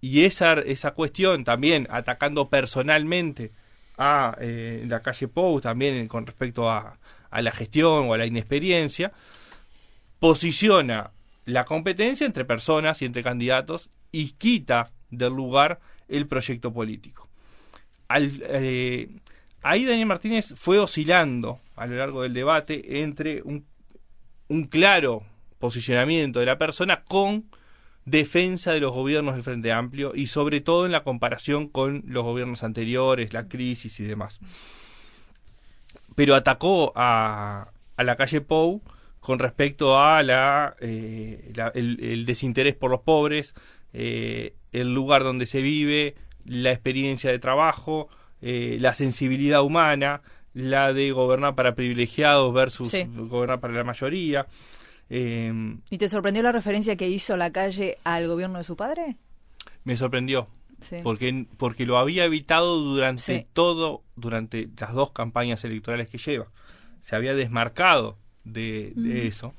y 0.01 0.23
esa, 0.25 0.53
esa 0.53 0.91
cuestión 0.91 1.43
también 1.43 1.87
atacando 1.89 2.49
personalmente 2.49 3.51
a 3.97 4.35
eh, 4.41 4.85
la 4.87 5.01
calle 5.01 5.27
Pou, 5.27 5.61
también 5.61 6.07
con 6.07 6.25
respecto 6.25 6.69
a, 6.69 6.97
a 7.29 7.41
la 7.41 7.51
gestión 7.51 8.09
o 8.09 8.13
a 8.13 8.17
la 8.17 8.25
inexperiencia, 8.25 9.11
posiciona 10.19 11.11
la 11.51 11.65
competencia 11.65 12.25
entre 12.25 12.46
personas 12.46 13.01
y 13.01 13.05
entre 13.05 13.24
candidatos 13.24 13.89
y 14.12 14.31
quita 14.31 14.91
del 15.10 15.34
lugar 15.34 15.79
el 16.08 16.27
proyecto 16.27 16.74
político. 16.74 17.27
Eh, 18.10 19.10
ahí 19.62 19.86
Daniel 19.86 20.08
Martínez 20.08 20.53
fue 20.55 20.79
oscilando 20.79 21.60
a 21.75 21.86
lo 21.88 21.96
largo 21.96 22.24
del 22.24 22.34
debate 22.34 23.01
entre 23.01 23.41
un, 23.43 23.65
un 24.48 24.65
claro 24.65 25.24
posicionamiento 25.60 26.39
de 26.39 26.46
la 26.46 26.58
persona 26.58 27.03
con 27.03 27.46
defensa 28.05 28.74
de 28.74 28.79
los 28.79 28.93
gobiernos 28.93 29.36
del 29.36 29.43
Frente 29.43 29.72
Amplio 29.72 30.13
y 30.15 30.27
sobre 30.27 30.60
todo 30.60 30.86
en 30.86 30.91
la 30.91 31.03
comparación 31.03 31.67
con 31.67 32.03
los 32.08 32.24
gobiernos 32.24 32.63
anteriores, 32.63 33.34
la 33.34 33.48
crisis 33.48 34.00
y 34.00 34.03
demás. 34.03 34.39
Pero 36.15 36.36
atacó 36.36 36.91
a, 36.96 37.72
a 37.96 38.03
la 38.03 38.15
calle 38.15 38.41
Pou 38.41 38.81
con 39.21 39.37
respecto 39.37 39.99
a 39.99 40.23
la, 40.23 40.75
eh, 40.81 41.53
el, 41.75 42.25
desinterés 42.25 42.75
por 42.75 42.89
los 42.89 43.01
pobres, 43.01 43.53
eh, 43.93 44.55
el 44.71 44.93
lugar 44.95 45.23
donde 45.23 45.45
se 45.45 45.61
vive, 45.61 46.15
la 46.43 46.71
experiencia 46.71 47.29
de 47.29 47.37
trabajo, 47.37 48.09
eh, 48.41 48.77
la 48.81 48.95
sensibilidad 48.95 49.61
humana, 49.61 50.23
la 50.55 50.91
de 50.91 51.11
gobernar 51.11 51.53
para 51.53 51.75
privilegiados 51.75 52.51
versus 52.51 52.91
gobernar 53.15 53.59
para 53.59 53.75
la 53.75 53.83
mayoría. 53.83 54.47
Em, 55.07 55.81
¿Y 55.91 55.99
te 55.99 56.09
sorprendió 56.09 56.41
la 56.41 56.51
referencia 56.51 56.95
que 56.95 57.07
hizo 57.07 57.37
la 57.37 57.51
calle 57.51 57.99
al 58.03 58.27
gobierno 58.27 58.57
de 58.57 58.63
su 58.63 58.75
padre? 58.75 59.17
Me 59.83 59.95
sorprendió. 59.97 60.47
Porque, 61.03 61.45
porque 61.57 61.85
lo 61.85 61.99
había 61.99 62.25
evitado 62.25 62.79
durante 62.79 63.45
todo, 63.53 64.01
durante 64.15 64.67
las 64.79 64.93
dos 64.93 65.11
campañas 65.11 65.63
electorales 65.63 66.09
que 66.09 66.17
lleva. 66.17 66.47
Se 67.01 67.15
había 67.15 67.35
desmarcado 67.35 68.17
de, 68.43 68.93
eso 69.27 69.53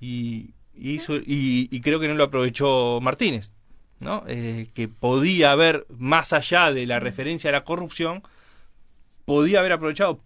y, 0.00 0.50
hizo, 0.74 1.16
y, 1.16 1.80
creo 1.80 2.00
que 2.00 2.08
no 2.08 2.14
lo 2.14 2.24
aprovechó 2.24 3.00
Martínez. 3.00 3.52
¿no? 3.98 4.24
Eh, 4.28 4.68
que 4.74 4.88
podía 4.88 5.52
haber, 5.52 5.86
más 5.88 6.34
allá 6.34 6.70
de 6.70 6.86
la 6.86 7.00
referencia 7.00 7.48
a 7.48 7.52
la 7.52 7.64
corrupción, 7.64 8.22
podía 9.24 9.60
haber 9.60 9.72
aprovechado. 9.72 10.20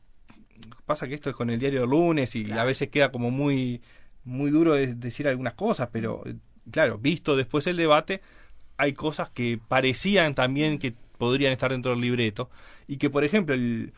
Pasa 0.86 1.06
que 1.06 1.14
esto 1.14 1.30
es 1.30 1.36
con 1.36 1.50
el 1.50 1.60
diario 1.60 1.86
lunes 1.86 2.34
y 2.34 2.50
a 2.50 2.64
veces 2.64 2.88
queda 2.88 3.12
como 3.12 3.30
muy, 3.30 3.80
muy 4.24 4.50
duro 4.50 4.74
decir 4.74 5.28
algunas 5.28 5.54
cosas, 5.54 5.88
pero 5.92 6.24
claro, 6.70 6.98
visto 6.98 7.36
después 7.36 7.66
el 7.66 7.76
debate, 7.76 8.20
hay 8.76 8.92
cosas 8.92 9.30
que 9.30 9.58
parecían 9.68 10.34
también 10.34 10.78
que 10.78 10.94
podrían 11.18 11.52
estar 11.52 11.70
dentro 11.70 11.92
del 11.92 12.00
libreto 12.00 12.50
y 12.88 12.96
que, 12.96 13.10
por 13.10 13.24
ejemplo, 13.24 13.54
el, 13.54 13.92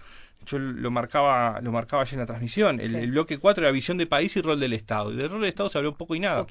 yo 0.47 0.59
lo 0.59 0.91
marcaba 0.91 1.61
lo 1.61 1.73
marcaba 1.73 2.03
ayer 2.03 2.15
en 2.15 2.21
la 2.21 2.27
transmisión, 2.27 2.81
el, 2.81 3.11
bloque 3.11 3.39
4 3.39 3.65
era 3.65 3.73
visión 3.73 3.97
de 3.99 4.07
país 4.07 4.37
y 4.37 4.41
rol 4.41 4.61
del 4.61 4.73
Estado. 4.73 5.13
Y 5.13 5.17
del 5.17 5.31
rol 5.31 5.41
del 5.41 5.49
Estado 5.49 5.69
se 5.69 5.79
habló 5.79 5.97
poco 5.97 6.15
y 6.15 6.21
nada. 6.21 6.47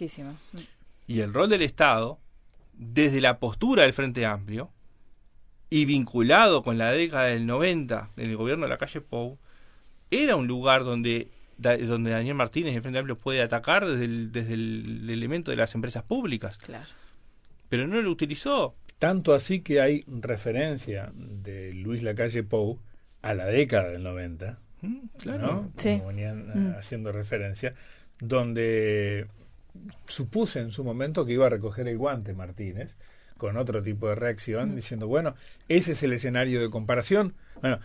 Y 1.07 1.19
el 1.19 1.33
rol 1.33 1.49
del 1.49 1.61
Estado 1.61 2.19
desde 2.73 3.21
la 3.21 3.39
postura 3.39 3.83
del 3.83 3.93
Frente 3.93 4.25
Amplio 4.25 4.71
y 5.69 5.85
vinculado 5.85 6.63
con 6.63 6.77
la 6.77 6.91
década 6.91 7.25
del 7.25 7.45
90 7.45 8.11
en 8.17 8.29
el 8.29 8.37
gobierno 8.37 8.65
de 8.65 8.69
la 8.69 8.77
calle 8.77 9.01
Pou, 9.01 9.37
era 10.09 10.35
un 10.35 10.47
lugar 10.47 10.83
donde, 10.83 11.29
donde 11.57 12.11
Daniel 12.11 12.35
Martínez 12.35 12.73
y 12.73 12.75
el 12.75 12.81
Frente 12.81 12.99
Amplio 12.99 13.17
puede 13.17 13.41
atacar 13.41 13.85
desde 13.85 14.05
el, 14.05 14.31
desde 14.31 14.55
el 14.55 15.09
elemento 15.09 15.51
de 15.51 15.57
las 15.57 15.73
empresas 15.75 16.03
públicas. 16.03 16.57
Claro. 16.57 16.89
Pero 17.69 17.87
no 17.87 18.01
lo 18.01 18.11
utilizó. 18.11 18.75
Tanto 18.99 19.33
así 19.33 19.61
que 19.61 19.79
hay 19.79 20.03
referencia 20.07 21.11
de 21.15 21.73
Luis 21.73 22.03
Lacalle 22.03 22.43
Pou 22.43 22.79
a 23.21 23.33
la 23.33 23.45
década 23.45 23.89
del 23.89 24.03
90, 24.03 24.59
mm, 24.81 24.97
claro. 25.17 25.71
Como 25.81 26.07
venían 26.07 26.39
eh, 26.49 26.59
mm. 26.59 26.75
haciendo 26.77 27.11
referencia, 27.11 27.73
donde 28.19 29.27
supuse 30.05 30.59
en 30.59 30.71
su 30.71 30.83
momento 30.83 31.25
que 31.25 31.33
iba 31.33 31.47
a 31.47 31.49
recoger 31.49 31.87
el 31.87 31.97
guante 31.97 32.33
Martínez 32.33 32.95
con 33.37 33.57
otro 33.57 33.81
tipo 33.81 34.07
de 34.07 34.15
reacción, 34.15 34.75
diciendo, 34.75 35.07
bueno, 35.07 35.33
ese 35.67 35.93
es 35.93 36.03
el 36.03 36.13
escenario 36.13 36.61
de 36.61 36.69
comparación. 36.69 37.33
Bueno, 37.59 37.79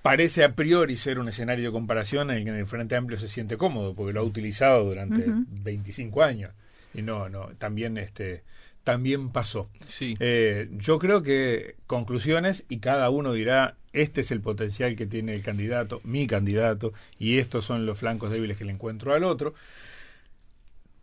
parece 0.00 0.44
a 0.44 0.54
priori 0.54 0.96
ser 0.96 1.18
un 1.18 1.28
escenario 1.28 1.66
de 1.66 1.72
comparación 1.72 2.30
en 2.30 2.38
el 2.38 2.44
que 2.44 2.50
en 2.50 2.56
el 2.56 2.66
Frente 2.66 2.96
Amplio 2.96 3.18
se 3.18 3.28
siente 3.28 3.58
cómodo, 3.58 3.94
porque 3.94 4.14
lo 4.14 4.20
ha 4.20 4.24
utilizado 4.24 4.84
durante 4.84 5.24
25 5.26 6.22
años. 6.22 6.52
Y 6.94 7.02
no, 7.02 7.28
no, 7.28 7.48
también 7.58 7.98
este 7.98 8.44
también 8.84 9.30
pasó. 9.30 9.68
Sí. 9.88 10.14
Eh, 10.20 10.68
yo 10.72 10.98
creo 10.98 11.22
que 11.22 11.76
conclusiones 11.86 12.64
y 12.68 12.78
cada 12.78 13.10
uno 13.10 13.32
dirá, 13.32 13.76
este 13.94 14.20
es 14.20 14.30
el 14.30 14.40
potencial 14.40 14.96
que 14.96 15.06
tiene 15.06 15.34
el 15.34 15.42
candidato, 15.42 16.00
mi 16.04 16.26
candidato, 16.26 16.92
y 17.18 17.38
estos 17.38 17.64
son 17.64 17.86
los 17.86 17.98
flancos 17.98 18.30
débiles 18.30 18.58
que 18.58 18.64
le 18.64 18.72
encuentro 18.72 19.14
al 19.14 19.24
otro 19.24 19.54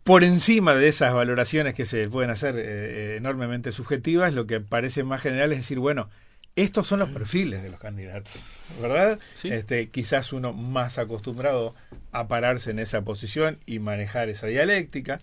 por 0.04 0.24
encima 0.24 0.74
de 0.74 0.88
esas 0.88 1.14
valoraciones 1.14 1.74
que 1.74 1.84
se 1.84 2.08
pueden 2.08 2.30
hacer 2.30 2.56
eh, 2.56 2.62
eh, 2.64 3.16
enormemente 3.16 3.72
subjetivas, 3.72 4.34
lo 4.34 4.46
que 4.46 4.60
parece 4.60 5.04
más 5.04 5.22
general 5.22 5.52
es 5.52 5.58
decir, 5.58 5.78
bueno, 5.78 6.10
estos 6.56 6.86
son 6.86 6.98
los 6.98 7.10
perfiles 7.10 7.62
de 7.62 7.70
los 7.70 7.80
candidatos, 7.80 8.58
¿verdad? 8.80 9.18
Este, 9.42 9.88
quizás 9.88 10.32
uno 10.32 10.52
más 10.52 10.98
acostumbrado 10.98 11.74
a 12.10 12.28
pararse 12.28 12.72
en 12.72 12.78
esa 12.78 13.02
posición 13.02 13.58
y 13.64 13.78
manejar 13.78 14.28
esa 14.28 14.48
dialéctica. 14.48 15.20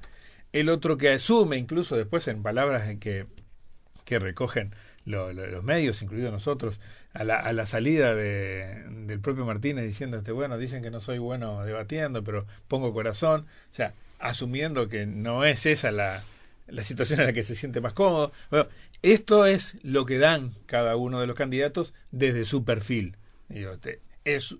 El 0.54 0.70
otro 0.70 0.98
que 0.98 1.10
asume, 1.10 1.58
incluso 1.58 1.96
después 1.96 2.28
en 2.28 2.42
palabras 2.42 2.90
en 2.90 3.00
que, 3.00 3.28
que 4.06 4.18
recogen 4.18 4.74
los 5.06 5.64
medios, 5.64 6.02
incluidos 6.02 6.32
nosotros, 6.32 6.80
a 7.14 7.24
la, 7.24 7.38
a 7.38 7.54
la 7.54 7.66
salida 7.66 8.14
de, 8.16 8.84
del 9.06 9.20
propio 9.20 9.46
Martínez 9.46 9.86
diciendo, 9.86 10.18
este, 10.18 10.32
bueno, 10.32 10.58
dicen 10.58 10.84
que 10.84 10.92
no 10.92 11.00
soy 11.00 11.18
bueno 11.18 11.64
debatiendo, 11.64 12.24
pero 12.24 12.46
pongo 12.68 12.94
corazón. 12.94 13.46
O 13.72 13.74
sea, 13.74 13.94
asumiendo 14.20 14.90
que 14.90 15.06
no 15.06 15.46
es 15.46 15.66
esa 15.66 15.92
la, 15.92 16.24
la 16.68 16.84
situación 16.84 17.22
en 17.22 17.28
la 17.28 17.34
que 17.34 17.44
se 17.44 17.56
siente 17.56 17.82
más 17.82 17.94
cómodo. 17.94 18.32
Bueno, 18.50 18.68
esto 19.02 19.46
es 19.46 19.78
lo 19.84 20.06
que 20.06 20.18
dan 20.18 20.54
cada 20.66 20.96
uno 20.96 21.20
de 21.20 21.28
los 21.28 21.36
candidatos 21.36 21.94
desde 22.12 22.46
su 22.46 22.64
perfil. 22.64 23.16
Este, 23.50 24.02
es 24.26 24.56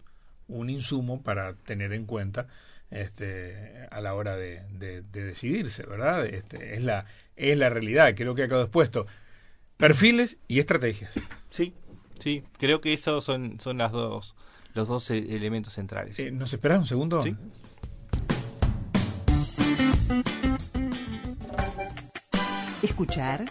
un 0.48 0.70
insumo 0.70 1.22
para 1.22 1.54
tener 1.54 1.94
en 1.94 2.06
cuenta 2.06 2.48
este, 2.92 3.88
a 3.92 4.02
la 4.02 4.16
hora 4.16 4.36
de, 4.36 4.64
decidirse, 5.12 5.84
¿verdad? 5.84 6.26
Este, 6.26 6.76
es, 6.76 6.84
la, 6.84 7.06
es 7.36 7.58
la 7.58 7.70
realidad, 7.70 8.14
creo 8.16 8.36
que 8.36 8.44
ha 8.44 8.48
quedado 8.48 8.64
expuesto. 8.64 9.06
Perfiles 9.80 10.38
y 10.50 10.60
estrategias. 10.60 11.14
Sí, 11.50 11.74
sí, 12.20 12.44
creo 12.58 12.82
que 12.82 12.92
esos 12.92 13.24
son, 13.24 13.62
son 13.62 13.78
las 13.78 13.94
dos, 13.94 14.36
los 14.74 14.90
dos 14.90 15.10
e, 15.10 15.18
elementos 15.38 15.72
centrales. 15.72 16.20
Eh, 16.20 16.32
¿Nos 16.32 16.52
esperas 16.52 16.80
un 16.80 16.86
segundo? 16.86 17.24
Sí. 17.24 17.34
Escuchar, 22.84 23.46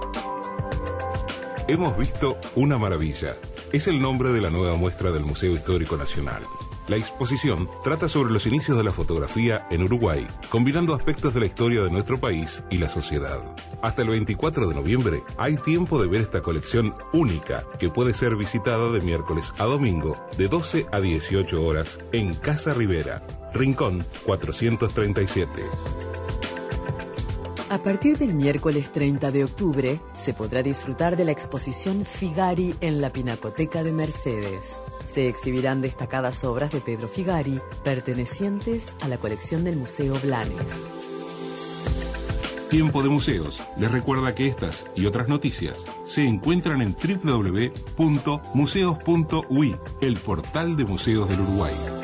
Hemos 1.70 1.96
visto 1.96 2.36
una 2.56 2.78
maravilla. 2.78 3.36
Es 3.72 3.86
el 3.86 4.02
nombre 4.02 4.30
de 4.30 4.40
la 4.40 4.50
nueva 4.50 4.74
muestra 4.74 5.12
del 5.12 5.22
Museo 5.22 5.54
Histórico 5.54 5.96
Nacional. 5.96 6.42
La 6.88 6.96
exposición 6.96 7.70
trata 7.84 8.08
sobre 8.08 8.32
los 8.32 8.44
inicios 8.44 8.76
de 8.76 8.82
la 8.82 8.90
fotografía 8.90 9.68
en 9.70 9.84
Uruguay, 9.84 10.26
combinando 10.48 10.96
aspectos 10.96 11.32
de 11.32 11.38
la 11.38 11.46
historia 11.46 11.82
de 11.82 11.90
nuestro 11.92 12.18
país 12.18 12.64
y 12.70 12.78
la 12.78 12.88
sociedad. 12.88 13.38
Hasta 13.82 14.02
el 14.02 14.08
24 14.08 14.66
de 14.66 14.74
noviembre 14.74 15.22
hay 15.38 15.54
tiempo 15.54 16.02
de 16.02 16.08
ver 16.08 16.22
esta 16.22 16.42
colección 16.42 16.92
única 17.12 17.62
que 17.78 17.88
puede 17.88 18.14
ser 18.14 18.34
visitada 18.34 18.90
de 18.90 19.00
miércoles 19.00 19.54
a 19.58 19.66
domingo 19.66 20.16
de 20.36 20.48
12 20.48 20.88
a 20.90 21.00
18 21.00 21.64
horas 21.64 22.00
en 22.10 22.34
Casa 22.34 22.74
Rivera, 22.74 23.22
Rincón 23.54 24.04
437. 24.26 25.62
A 27.70 27.78
partir 27.78 28.18
del 28.18 28.34
miércoles 28.34 28.90
30 28.90 29.30
de 29.30 29.44
octubre 29.44 30.00
se 30.18 30.34
podrá 30.34 30.60
disfrutar 30.60 31.16
de 31.16 31.24
la 31.24 31.30
exposición 31.30 32.04
Figari 32.04 32.74
en 32.80 33.00
la 33.00 33.10
Pinacoteca 33.10 33.84
de 33.84 33.92
Mercedes. 33.92 34.80
Se 35.06 35.28
exhibirán 35.28 35.80
destacadas 35.80 36.42
obras 36.42 36.72
de 36.72 36.80
Pedro 36.80 37.06
Figari 37.06 37.60
pertenecientes 37.84 38.96
a 39.02 39.08
la 39.08 39.18
colección 39.18 39.62
del 39.62 39.76
Museo 39.76 40.18
Blanes. 40.18 40.84
Tiempo 42.70 43.04
de 43.04 43.08
Museos 43.08 43.62
les 43.78 43.92
recuerda 43.92 44.34
que 44.34 44.48
estas 44.48 44.84
y 44.96 45.06
otras 45.06 45.28
noticias 45.28 45.84
se 46.04 46.24
encuentran 46.24 46.82
en 46.82 46.96
www.museos.ui, 46.96 47.76
el 50.00 50.16
portal 50.16 50.76
de 50.76 50.84
museos 50.86 51.28
del 51.28 51.38
Uruguay. 51.42 51.99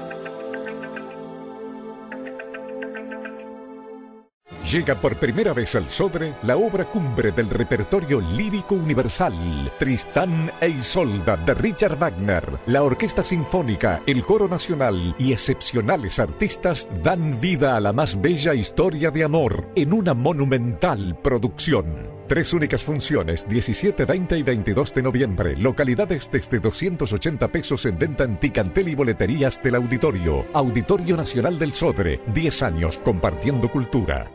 Llega 4.71 4.97
por 5.01 5.15
primera 5.17 5.55
vez 5.55 5.77
al 5.77 5.89
Sodre 5.89 6.35
la 6.43 6.57
obra 6.57 6.87
cumbre 6.87 7.31
del 7.31 7.49
repertorio 7.49 8.21
lírico 8.21 8.75
universal, 8.75 9.71
Tristán 9.79 10.51
e 10.61 10.69
Isolda 10.71 11.37
de 11.37 11.55
Richard 11.55 11.97
Wagner. 11.97 12.45
La 12.67 12.83
Orquesta 12.83 13.23
Sinfónica, 13.23 14.03
el 14.09 14.25
Coro 14.25 14.49
Nacional 14.49 15.15
y 15.21 15.31
excepcionales 15.31 16.19
artistas 16.19 16.89
dan 17.01 17.41
vida 17.41 17.77
a 17.77 17.81
la 17.81 17.93
más 17.93 18.21
bella 18.21 18.55
historia 18.55 19.13
de 19.13 19.23
amor 19.23 19.69
en 19.77 19.93
una 19.93 20.15
monumental 20.15 21.17
producción. 21.23 21.87
Tres 22.27 22.53
únicas 22.53 22.83
funciones, 22.83 23.47
17, 23.49 24.05
20 24.05 24.37
y 24.37 24.43
22 24.43 24.95
de 24.95 25.03
noviembre. 25.03 25.57
Localidades 25.57 26.29
desde 26.29 26.59
280 26.59 27.49
pesos 27.53 27.87
en 27.87 27.97
venta 27.97 28.25
en 28.25 28.41
Ticantel 28.41 28.89
y 28.89 28.97
boleterías 28.97 29.63
del 29.63 29.77
auditorio. 29.77 30.45
Auditorio 30.55 31.17
Nacional 31.17 31.57
del 31.57 31.73
Sodre. 31.73 32.21
10 32.35 32.63
años 32.65 32.99
compartiendo 32.99 33.71
cultura. 33.71 34.29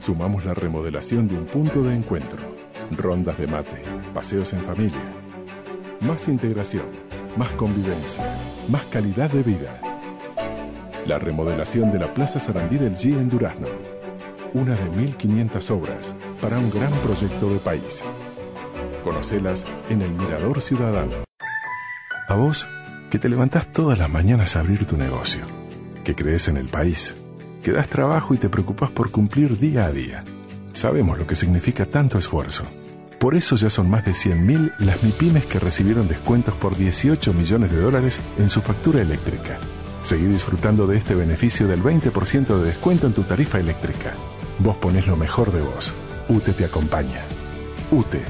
Sumamos 0.00 0.46
la 0.46 0.54
remodelación 0.54 1.28
de 1.28 1.34
un 1.34 1.44
punto 1.44 1.82
de 1.82 1.94
encuentro, 1.94 2.42
rondas 2.90 3.36
de 3.36 3.46
mate, 3.46 3.84
paseos 4.14 4.50
en 4.54 4.64
familia. 4.64 5.02
Más 6.00 6.26
integración, 6.26 6.86
más 7.36 7.50
convivencia, 7.50 8.24
más 8.70 8.82
calidad 8.86 9.30
de 9.30 9.42
vida. 9.42 9.78
La 11.04 11.18
remodelación 11.18 11.90
de 11.92 11.98
la 11.98 12.14
Plaza 12.14 12.40
Sarandí 12.40 12.78
del 12.78 12.96
G 12.96 13.12
en 13.12 13.28
Durazno. 13.28 13.68
Una 14.54 14.74
de 14.74 14.90
1.500 14.90 15.70
obras 15.70 16.14
para 16.40 16.58
un 16.58 16.70
gran 16.70 16.92
proyecto 17.00 17.50
de 17.50 17.58
país. 17.58 18.02
Conocelas 19.04 19.66
en 19.90 20.00
el 20.00 20.12
Mirador 20.12 20.62
Ciudadano. 20.62 21.24
A 22.26 22.34
vos, 22.36 22.66
que 23.10 23.18
te 23.18 23.28
levantás 23.28 23.70
todas 23.70 23.98
las 23.98 24.08
mañanas 24.08 24.56
a 24.56 24.60
abrir 24.60 24.86
tu 24.86 24.96
negocio, 24.96 25.42
que 26.04 26.14
crees 26.14 26.48
en 26.48 26.56
el 26.56 26.68
país 26.68 27.14
que 27.62 27.72
das 27.72 27.88
trabajo 27.88 28.34
y 28.34 28.38
te 28.38 28.48
preocupas 28.48 28.90
por 28.90 29.10
cumplir 29.10 29.58
día 29.58 29.86
a 29.86 29.92
día. 29.92 30.24
Sabemos 30.72 31.18
lo 31.18 31.26
que 31.26 31.36
significa 31.36 31.86
tanto 31.86 32.18
esfuerzo. 32.18 32.64
Por 33.18 33.34
eso 33.34 33.56
ya 33.56 33.68
son 33.68 33.90
más 33.90 34.04
de 34.04 34.12
100.000 34.12 34.78
las 34.78 35.02
MIPIMES 35.02 35.44
que 35.44 35.58
recibieron 35.58 36.08
descuentos 36.08 36.54
por 36.54 36.76
18 36.76 37.34
millones 37.34 37.70
de 37.70 37.80
dólares 37.80 38.18
en 38.38 38.48
su 38.48 38.62
factura 38.62 39.02
eléctrica. 39.02 39.58
Seguí 40.02 40.24
disfrutando 40.24 40.86
de 40.86 40.96
este 40.96 41.14
beneficio 41.14 41.68
del 41.68 41.82
20% 41.82 42.58
de 42.58 42.64
descuento 42.64 43.06
en 43.06 43.12
tu 43.12 43.22
tarifa 43.22 43.58
eléctrica. 43.58 44.14
Vos 44.58 44.76
ponés 44.76 45.06
lo 45.06 45.16
mejor 45.16 45.52
de 45.52 45.60
vos. 45.60 45.92
UTE 46.28 46.52
te 46.52 46.64
acompaña. 46.64 47.20
UTE, 47.90 48.22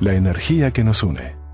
la 0.00 0.14
energía 0.14 0.72
que 0.72 0.84
nos 0.84 1.02
une. 1.02 1.45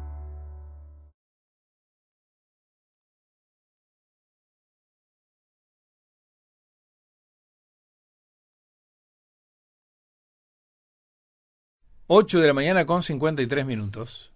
8 12.14 12.40
de 12.40 12.46
la 12.46 12.52
mañana 12.52 12.84
con 12.84 13.02
53 13.02 13.64
minutos. 13.64 14.30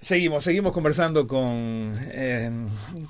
Seguimos, 0.00 0.42
seguimos 0.42 0.72
conversando 0.72 1.28
con, 1.28 1.96
eh, 2.10 2.50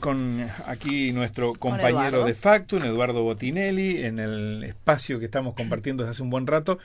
con 0.01 0.46
aquí 0.66 1.12
nuestro 1.12 1.55
compañero 1.55 2.27
de 2.27 2.35
facto, 2.35 2.77
Eduardo 2.77 3.22
Botinelli, 3.22 4.05
en 4.05 4.18
el 4.18 4.64
espacio 4.64 5.18
que 5.18 5.25
estamos 5.25 5.55
compartiendo 5.55 6.05
desde 6.05 6.11
hace 6.11 6.22
un 6.22 6.29
buen 6.29 6.46
rato, 6.46 6.79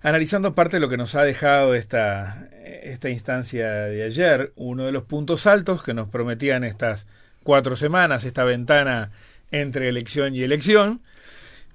analizando 0.00 0.54
parte 0.54 0.76
de 0.76 0.80
lo 0.80 0.88
que 0.88 0.96
nos 0.96 1.14
ha 1.14 1.22
dejado 1.22 1.74
esta, 1.74 2.48
esta 2.62 3.10
instancia 3.10 3.68
de 3.68 4.04
ayer, 4.04 4.52
uno 4.56 4.86
de 4.86 4.92
los 4.92 5.04
puntos 5.04 5.46
altos 5.46 5.82
que 5.82 5.92
nos 5.92 6.08
prometían 6.08 6.64
estas 6.64 7.06
cuatro 7.42 7.76
semanas, 7.76 8.24
esta 8.24 8.44
ventana 8.44 9.10
entre 9.50 9.88
elección 9.88 10.34
y 10.34 10.42
elección. 10.42 11.00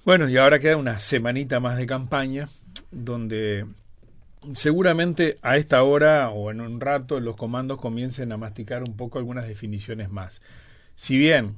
Bueno, 0.06 0.28
y 0.28 0.38
ahora 0.38 0.60
queda 0.60 0.78
una 0.78 1.00
semanita 1.00 1.60
más 1.60 1.78
de 1.78 1.86
campaña, 1.86 2.50
donde 2.92 3.66
seguramente 4.56 5.38
a 5.42 5.58
esta 5.58 5.84
hora 5.84 6.30
o 6.30 6.52
en 6.52 6.60
un 6.62 6.82
rato 6.82 7.20
los 7.20 7.36
comandos 7.36 7.80
comiencen 7.80 8.32
a 8.32 8.38
masticar 8.38 8.84
un 8.84 8.96
poco 8.98 9.18
algunas 9.18 9.48
definiciones 9.48 10.10
más. 10.10 10.42
Si 10.96 11.18
bien, 11.18 11.56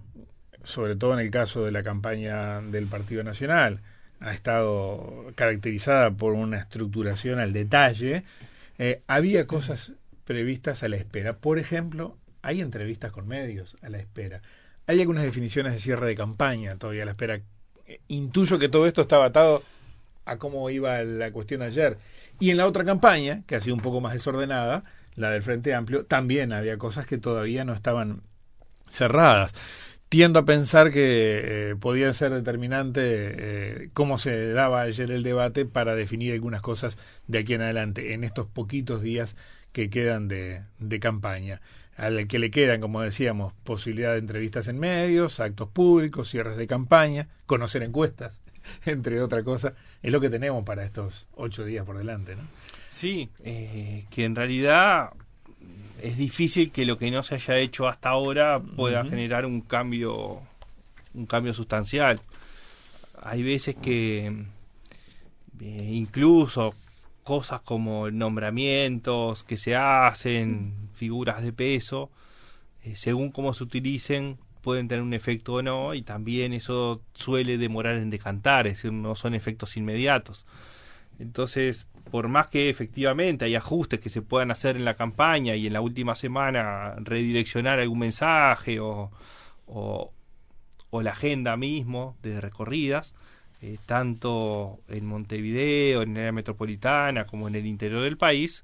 sobre 0.63 0.95
todo 0.95 1.13
en 1.13 1.19
el 1.19 1.32
caso 1.32 1.65
de 1.65 1.71
la 1.71 1.84
campaña 1.84 2.62
del 2.62 2.88
Partido 2.88 3.23
Nacional, 3.23 3.82
ha 4.19 4.34
estado 4.34 5.32
caracterizada 5.36 6.12
por 6.12 6.34
una 6.34 6.60
estructuración 6.60 7.39
al 7.39 7.54
detalle, 7.54 8.23
eh, 8.78 9.01
había 9.08 9.47
cosas 9.47 9.93
previstas 10.25 10.84
a 10.84 10.89
la 10.89 10.95
espera. 10.95 11.38
Por 11.38 11.60
ejemplo, 11.60 12.17
hay 12.41 12.62
entrevistas 12.62 13.12
con 13.12 13.28
medios 13.28 13.78
a 13.82 13.89
la 13.89 13.99
espera. 13.99 14.41
Hay 14.88 15.00
algunas 15.00 15.24
definiciones 15.24 15.74
de 15.74 15.80
cierre 15.80 16.08
de 16.08 16.15
campaña 16.15 16.78
todavía 16.78 17.04
a 17.04 17.06
la 17.06 17.12
espera. 17.12 17.41
Intuyo 18.08 18.60
que 18.60 18.69
todo 18.69 18.88
esto 18.88 19.02
estaba 19.02 19.26
atado 19.26 19.63
a 20.26 20.38
cómo 20.38 20.69
iba 20.69 21.02
la 21.04 21.32
cuestión 21.32 21.62
ayer. 21.62 21.98
Y 22.39 22.50
en 22.50 22.58
la 22.58 22.65
otra 22.65 22.84
campaña, 22.84 23.43
que 23.48 23.56
ha 23.56 23.62
sido 23.62 23.76
un 23.76 23.82
poco 23.82 24.02
más 24.02 24.13
desordenada, 24.13 24.84
la 25.15 25.30
del 25.30 25.43
Frente 25.43 25.74
Amplio, 25.74 26.06
también 26.06 26.52
había 26.52 26.78
cosas 26.78 27.08
que 27.08 27.17
todavía 27.17 27.63
no 27.63 27.74
estaban 27.74 28.21
cerradas. 28.89 29.54
tiendo 30.10 30.39
a 30.39 30.45
pensar 30.45 30.91
que 30.91 31.71
eh, 31.71 31.76
podía 31.76 32.13
ser 32.13 32.32
determinante 32.32 33.02
eh, 33.04 33.89
cómo 33.93 34.17
se 34.17 34.52
daba 34.52 34.82
ayer 34.82 35.12
el 35.12 35.24
debate 35.24 35.65
para 35.65 35.95
definir 35.95 36.34
algunas 36.34 36.62
cosas 36.62 36.98
de 37.28 37.39
aquí 37.39 37.54
en 37.56 37.63
adelante, 37.63 38.13
en 38.13 38.24
estos 38.24 38.48
poquitos 38.48 39.02
días 39.02 39.36
que 39.74 39.89
quedan 39.89 40.28
de, 40.28 40.62
de 40.80 41.00
campaña. 41.00 41.62
Al 41.97 42.27
que 42.27 42.39
le 42.39 42.51
quedan, 42.51 42.81
como 42.81 43.01
decíamos, 43.01 43.53
posibilidad 43.63 44.13
de 44.13 44.19
entrevistas 44.19 44.67
en 44.67 44.79
medios, 44.79 45.39
actos 45.39 45.69
públicos, 45.69 46.29
cierres 46.29 46.58
de 46.58 46.67
campaña, 46.67 47.29
conocer 47.45 47.84
encuestas, 47.84 48.41
entre 48.86 49.21
otra 49.21 49.43
cosa, 49.43 49.73
es 50.01 50.12
lo 50.12 50.19
que 50.19 50.29
tenemos 50.29 50.63
para 50.65 50.84
estos 50.84 51.27
ocho 51.36 51.63
días 51.63 51.86
por 51.86 51.97
delante, 51.97 52.36
¿no? 52.36 52.43
Sí, 52.89 53.29
eh, 53.43 54.05
que 54.10 54.25
en 54.25 54.36
realidad 54.36 55.12
es 56.01 56.17
difícil 56.17 56.71
que 56.71 56.86
lo 56.86 56.97
que 56.97 57.12
no 57.12 57.23
se 57.23 57.36
haya 57.36 57.58
hecho 57.58 57.88
hasta 57.88 58.10
ahora 58.10 58.60
pueda 58.60 59.03
generar 59.05 59.45
un 59.45 59.62
cambio 59.62 60.41
un 61.15 61.25
cambio 61.25 61.53
sustancial. 61.53 62.19
Hay 63.21 63.41
veces 63.41 63.75
que 63.75 64.27
eh, 64.27 65.89
incluso 65.91 66.73
cosas 67.26 67.60
como 67.62 68.12
nombramientos 68.12 69.44
que 69.44 69.58
se 69.58 69.76
hacen 69.76 70.90
figuras 70.94 71.42
de 71.42 71.52
peso 71.52 72.12
eh, 72.84 72.96
según 72.96 73.32
cómo 73.32 73.54
se 73.54 73.64
utilicen 73.64 74.38
pueden 74.62 74.88
tener 74.88 75.02
un 75.02 75.14
efecto 75.14 75.56
o 75.56 75.62
no 75.64 75.96
y 75.96 76.04
también 76.04 76.54
eso 76.54 77.02
suele 77.16 77.58
demorar 77.58 77.96
en 77.96 78.12
decantar 78.12 78.68
es 78.68 78.74
decir 78.74 78.94
no 78.94 79.16
son 79.16 79.34
efectos 79.34 79.76
inmediatos. 79.76 80.46
Entonces, 81.20 81.88
por 82.12 82.28
más 82.28 82.48
que 82.48 82.70
efectivamente 82.70 83.46
hay 83.46 83.56
ajustes 83.56 84.00
que 84.00 84.10
se 84.10 84.22
puedan 84.22 84.52
hacer 84.52 84.76
en 84.76 84.86
la 84.86 84.96
campaña 84.96 85.56
y 85.56 85.68
en 85.68 85.74
la 85.74 85.82
última 85.82 86.16
semana 86.16 86.96
redireccionar 86.98 87.80
algún 87.80 88.00
mensaje 88.00 88.80
o, 88.80 89.12
o, 89.66 90.12
o 90.92 91.02
la 91.02 91.12
agenda 91.12 91.58
mismo 91.58 92.18
de 92.22 92.40
recorridas, 92.40 93.14
eh, 93.65 93.78
tanto 93.88 94.80
en 94.89 95.08
Montevideo, 95.08 96.04
en 96.04 96.12
el 96.12 96.17
área 96.17 96.32
metropolitana, 96.32 97.25
como 97.25 97.47
en 97.47 97.56
el 97.56 97.65
interior 97.65 98.04
del 98.04 98.15
país, 98.15 98.63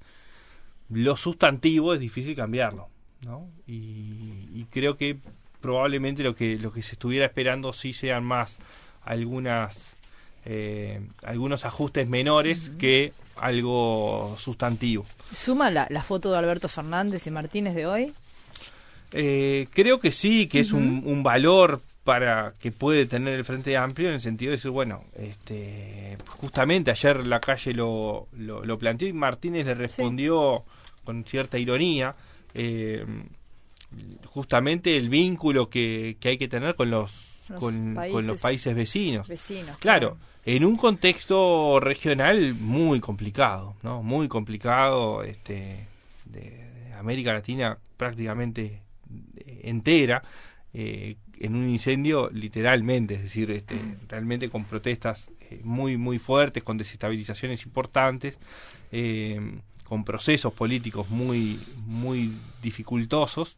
lo 0.90 1.16
sustantivo 1.16 1.92
es 1.92 1.98
difícil 1.98 2.36
cambiarlo. 2.36 2.88
¿no? 3.22 3.48
Y, 3.66 4.46
y 4.54 4.66
creo 4.70 4.96
que 4.96 5.16
probablemente 5.60 6.22
lo 6.22 6.36
que, 6.36 6.56
lo 6.56 6.72
que 6.72 6.84
se 6.84 6.92
estuviera 6.92 7.26
esperando 7.26 7.72
sí 7.72 7.92
sean 7.92 8.22
más 8.22 8.58
algunas 9.04 9.96
eh, 10.44 11.00
algunos 11.24 11.64
ajustes 11.64 12.08
menores 12.08 12.70
que 12.78 13.12
algo 13.36 14.36
sustantivo. 14.38 15.04
¿Suma 15.34 15.70
la, 15.70 15.88
la 15.90 16.02
foto 16.02 16.30
de 16.30 16.38
Alberto 16.38 16.68
Fernández 16.68 17.26
y 17.26 17.30
Martínez 17.32 17.74
de 17.74 17.86
hoy? 17.86 18.12
Eh, 19.12 19.66
creo 19.72 19.98
que 19.98 20.12
sí, 20.12 20.46
que 20.46 20.60
es 20.60 20.72
un, 20.72 21.02
un 21.04 21.22
valor 21.24 21.80
para 22.04 22.54
que 22.58 22.72
puede 22.72 23.06
tener 23.06 23.34
el 23.34 23.44
Frente 23.44 23.76
Amplio 23.76 24.08
en 24.08 24.14
el 24.14 24.20
sentido 24.20 24.50
de 24.50 24.56
decir, 24.56 24.70
bueno, 24.70 25.04
este, 25.14 26.16
justamente 26.26 26.90
ayer 26.90 27.24
la 27.24 27.40
calle 27.40 27.72
lo, 27.72 28.28
lo, 28.32 28.64
lo 28.64 28.78
planteó 28.78 29.06
y 29.08 29.12
Martínez 29.12 29.66
le 29.66 29.74
respondió 29.74 30.64
con 31.04 31.24
cierta 31.24 31.58
ironía, 31.58 32.14
eh, 32.54 33.04
justamente 34.26 34.96
el 34.96 35.08
vínculo 35.08 35.68
que, 35.68 36.16
que 36.18 36.30
hay 36.30 36.38
que 36.38 36.48
tener 36.48 36.74
con 36.74 36.90
los, 36.90 37.44
Los 37.48 37.60
con, 37.60 37.94
países 37.94 38.14
con 38.14 38.26
los 38.26 38.40
países 38.40 38.74
vecinos. 38.74 39.28
Vecinos. 39.28 39.78
Claro, 39.78 40.18
en 40.44 40.64
un 40.64 40.76
contexto 40.76 41.78
regional 41.78 42.54
muy 42.54 42.98
complicado, 42.98 43.76
¿no? 43.82 44.02
Muy 44.02 44.26
complicado, 44.26 45.22
este, 45.22 45.86
de, 46.24 46.40
de 46.40 46.94
América 46.94 47.32
Latina 47.32 47.78
prácticamente 47.96 48.80
entera, 49.62 50.22
eh, 50.74 51.16
en 51.44 51.54
un 51.56 51.68
incendio 51.68 52.30
literalmente, 52.32 53.14
es 53.14 53.22
decir, 53.22 53.50
este, 53.50 53.74
realmente 54.08 54.48
con 54.48 54.64
protestas 54.64 55.28
eh, 55.50 55.60
muy, 55.64 55.96
muy 55.96 56.18
fuertes, 56.18 56.62
con 56.62 56.78
desestabilizaciones 56.78 57.64
importantes, 57.64 58.38
eh, 58.92 59.40
con 59.84 60.04
procesos 60.04 60.52
políticos 60.54 61.10
muy, 61.10 61.58
muy 61.86 62.32
dificultosos. 62.62 63.56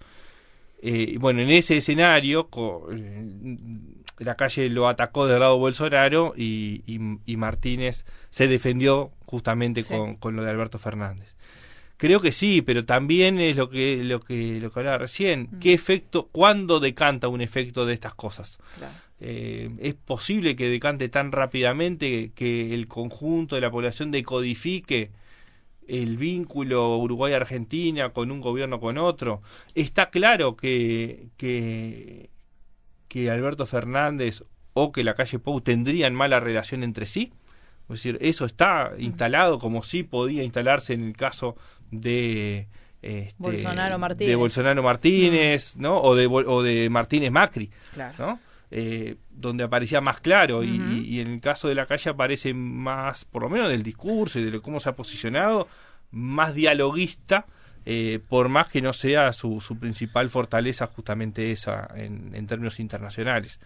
Eh, 0.83 1.17
bueno, 1.19 1.41
en 1.41 1.51
ese 1.51 1.77
escenario, 1.77 2.49
eh, 2.93 3.27
la 4.19 4.35
calle 4.37 4.69
lo 4.69 4.89
atacó 4.89 5.27
del 5.27 5.41
lado 5.41 5.57
Bolsonaro 5.59 6.35
y, 6.37 6.83
y- 6.87 7.19
y 7.27 7.37
Martínez 7.37 8.05
se 8.31 8.49
defendió 8.49 9.11
justamente 9.27 9.83
Sí. 9.83 9.89
con, 9.95 10.17
con 10.17 10.37
lo 10.37 10.43
de 10.45 10.51
Alberto 10.51 10.79
Fernández. 10.79 11.29
Creo 11.97 12.21
que 12.21 12.33
sí, 12.33 12.61
pero 12.61 12.85
también 12.85 13.39
es 13.39 13.57
lo 13.57 13.71
que 13.71 14.03
lo 14.03 14.21
que 14.21 14.61
lo 14.61 14.73
que 14.73 14.81
hablaba 14.81 14.99
recién. 14.99 15.49
¿Qué 15.61 15.73
efecto, 15.73 16.29
cuándo 16.33 16.81
decanta 16.81 17.29
un 17.29 17.41
efecto 17.41 17.87
de 17.87 17.95
estas 17.95 18.15
cosas? 18.15 18.59
Claro. 18.79 18.95
Eh, 19.21 19.71
es 19.79 19.95
posible 19.95 20.57
que 20.57 20.69
decante 20.69 21.09
tan 21.09 21.33
rápidamente 21.33 22.33
que 22.35 22.75
el 22.75 22.89
conjunto 22.89 23.55
de 23.55 23.61
la 23.61 23.71
población 23.71 24.11
decodifique 24.11 25.13
el 25.87 26.17
vínculo 26.17 26.97
Uruguay-Argentina 26.99 28.11
con 28.11 28.31
un 28.31 28.41
gobierno 28.41 28.81
con 28.81 28.99
otro. 28.99 29.43
Está 29.75 30.11
claro 30.11 30.57
que, 30.57 31.29
que, 31.37 32.31
que 33.09 33.31
Alberto 33.31 33.67
Fernández 33.67 34.43
o 34.73 34.93
que 34.93 35.05
la 35.05 35.15
calle 35.15 35.39
Pou 35.39 35.61
tendrían 35.61 36.15
mala 36.15 36.41
relación 36.41 36.83
entre 36.83 37.07
sí. 37.07 37.33
Es 37.89 38.03
decir, 38.03 38.19
eso 38.21 38.47
está 38.47 38.93
instalado 38.99 39.59
como 39.59 39.83
sí 39.83 40.03
podía 40.03 40.43
instalarse 40.43 40.95
en 40.95 41.05
el 41.05 41.17
caso 41.17 41.57
de 42.01 42.67
este, 43.03 43.35
Bolsonaro 43.39 43.99
Martínez. 43.99 44.29
de 44.31 44.37
Bolsonaro 44.37 44.83
Martínez, 44.83 45.77
¿no? 45.77 46.01
O 46.01 46.15
de 46.15 46.27
o 46.27 46.63
de 46.63 46.89
Martínez 46.91 47.31
Macri, 47.31 47.71
Claro. 47.93 48.15
¿no? 48.19 48.41
Eh, 48.71 49.17
donde 49.31 49.63
aparecía 49.65 50.01
más 50.01 50.21
claro 50.21 50.65
y- 50.65 50.81
Ujú. 50.81 50.91
y, 50.93 50.99
y 51.17 51.21
en 51.21 51.29
el 51.35 51.41
caso 51.41 51.69
de 51.69 51.75
la 51.77 51.87
calle 51.87 52.11
aparece 52.11 52.55
más, 52.55 53.25
por 53.25 53.43
lo 53.43 53.49
menos 53.51 53.69
del 53.69 53.83
discurso 53.83 54.39
y 54.41 54.45
de 54.45 54.51
lo- 54.51 54.63
cómo 54.63 54.81
se 54.81 54.89
ha 54.89 54.97
posicionado, 54.97 55.69
más 56.11 56.55
dialoguista, 56.55 57.47
eh, 57.87 58.19
por 58.29 58.49
más 58.49 58.69
que 58.69 58.81
no 58.81 58.93
sea 58.95 59.33
su, 59.35 59.61
su 59.61 59.79
principal 59.79 60.31
fortaleza 60.31 60.87
justamente 60.87 61.53
esa 61.53 61.89
en, 61.95 62.35
en 62.35 62.47
términos 62.47 62.81
internacionales. 62.81 63.61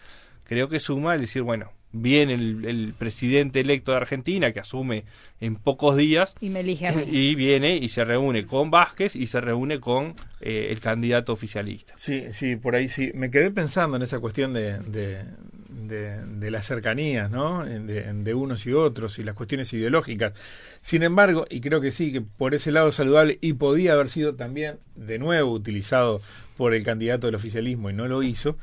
Creo 0.44 0.68
que 0.68 0.80
suma 0.80 1.14
el 1.14 1.20
decir, 1.22 1.42
bueno, 1.42 1.70
viene 1.92 2.34
el, 2.34 2.64
el 2.66 2.94
presidente 2.96 3.60
electo 3.60 3.92
de 3.92 3.96
Argentina 3.98 4.52
que 4.52 4.60
asume 4.60 5.04
en 5.40 5.56
pocos 5.56 5.96
días 5.96 6.34
Y 6.40 6.50
me 6.50 6.60
elige 6.60 6.88
a 6.88 6.92
mí. 6.92 7.04
y 7.10 7.34
viene 7.34 7.76
y 7.76 7.88
se 7.88 8.04
reúne 8.04 8.46
con 8.46 8.70
Vázquez 8.70 9.16
y 9.16 9.26
se 9.26 9.40
reúne 9.40 9.80
con 9.80 10.14
eh, 10.40 10.68
el 10.70 10.80
candidato 10.80 11.32
oficialista. 11.32 11.94
Sí, 11.96 12.24
sí, 12.32 12.56
por 12.56 12.74
ahí 12.74 12.88
sí. 12.88 13.10
Me 13.14 13.30
quedé 13.30 13.50
pensando 13.50 13.96
en 13.96 14.02
esa 14.02 14.18
cuestión 14.20 14.52
de, 14.52 14.78
de, 14.80 15.24
de, 15.68 16.24
de 16.26 16.50
las 16.50 16.66
cercanías, 16.66 17.30
¿no? 17.30 17.64
De, 17.64 18.12
de 18.12 18.34
unos 18.34 18.66
y 18.66 18.72
otros 18.74 19.18
y 19.18 19.22
las 19.24 19.34
cuestiones 19.34 19.72
ideológicas. 19.72 20.34
Sin 20.82 21.02
embargo, 21.02 21.46
y 21.48 21.60
creo 21.60 21.80
que 21.80 21.90
sí, 21.90 22.12
que 22.12 22.20
por 22.20 22.54
ese 22.54 22.70
lado 22.70 22.92
saludable 22.92 23.38
y 23.40 23.54
podía 23.54 23.94
haber 23.94 24.08
sido 24.08 24.34
también 24.34 24.76
de 24.94 25.18
nuevo 25.18 25.52
utilizado 25.52 26.20
por 26.56 26.74
el 26.74 26.82
candidato 26.84 27.26
del 27.28 27.34
oficialismo 27.36 27.88
y 27.90 27.94
no 27.94 28.06
lo 28.08 28.22
hizo, 28.22 28.58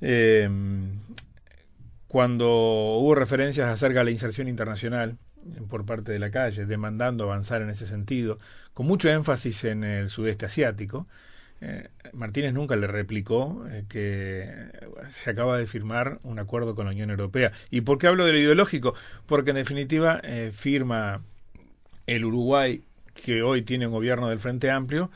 eh, 0.00 0.48
cuando 2.12 2.46
hubo 2.98 3.14
referencias 3.14 3.70
acerca 3.70 4.00
de 4.00 4.04
la 4.04 4.10
inserción 4.10 4.46
internacional 4.46 5.16
por 5.70 5.86
parte 5.86 6.12
de 6.12 6.18
la 6.18 6.30
calle, 6.30 6.66
demandando 6.66 7.24
avanzar 7.24 7.62
en 7.62 7.70
ese 7.70 7.86
sentido, 7.86 8.38
con 8.74 8.86
mucho 8.86 9.08
énfasis 9.08 9.64
en 9.64 9.82
el 9.82 10.10
sudeste 10.10 10.44
asiático, 10.44 11.06
eh, 11.62 11.88
Martínez 12.12 12.52
nunca 12.52 12.76
le 12.76 12.86
replicó 12.86 13.64
eh, 13.70 13.84
que 13.88 14.46
se 15.08 15.30
acaba 15.30 15.56
de 15.56 15.66
firmar 15.66 16.18
un 16.22 16.38
acuerdo 16.38 16.74
con 16.74 16.84
la 16.84 16.92
Unión 16.92 17.08
Europea. 17.08 17.50
¿Y 17.70 17.80
por 17.80 17.96
qué 17.96 18.08
hablo 18.08 18.26
de 18.26 18.32
lo 18.32 18.38
ideológico? 18.38 18.92
Porque 19.24 19.50
en 19.50 19.56
definitiva 19.56 20.20
eh, 20.22 20.50
firma 20.52 21.22
el 22.06 22.26
Uruguay, 22.26 22.84
que 23.14 23.42
hoy 23.42 23.62
tiene 23.62 23.86
un 23.86 23.92
gobierno 23.94 24.28
del 24.28 24.38
Frente 24.38 24.70
Amplio, 24.70 25.10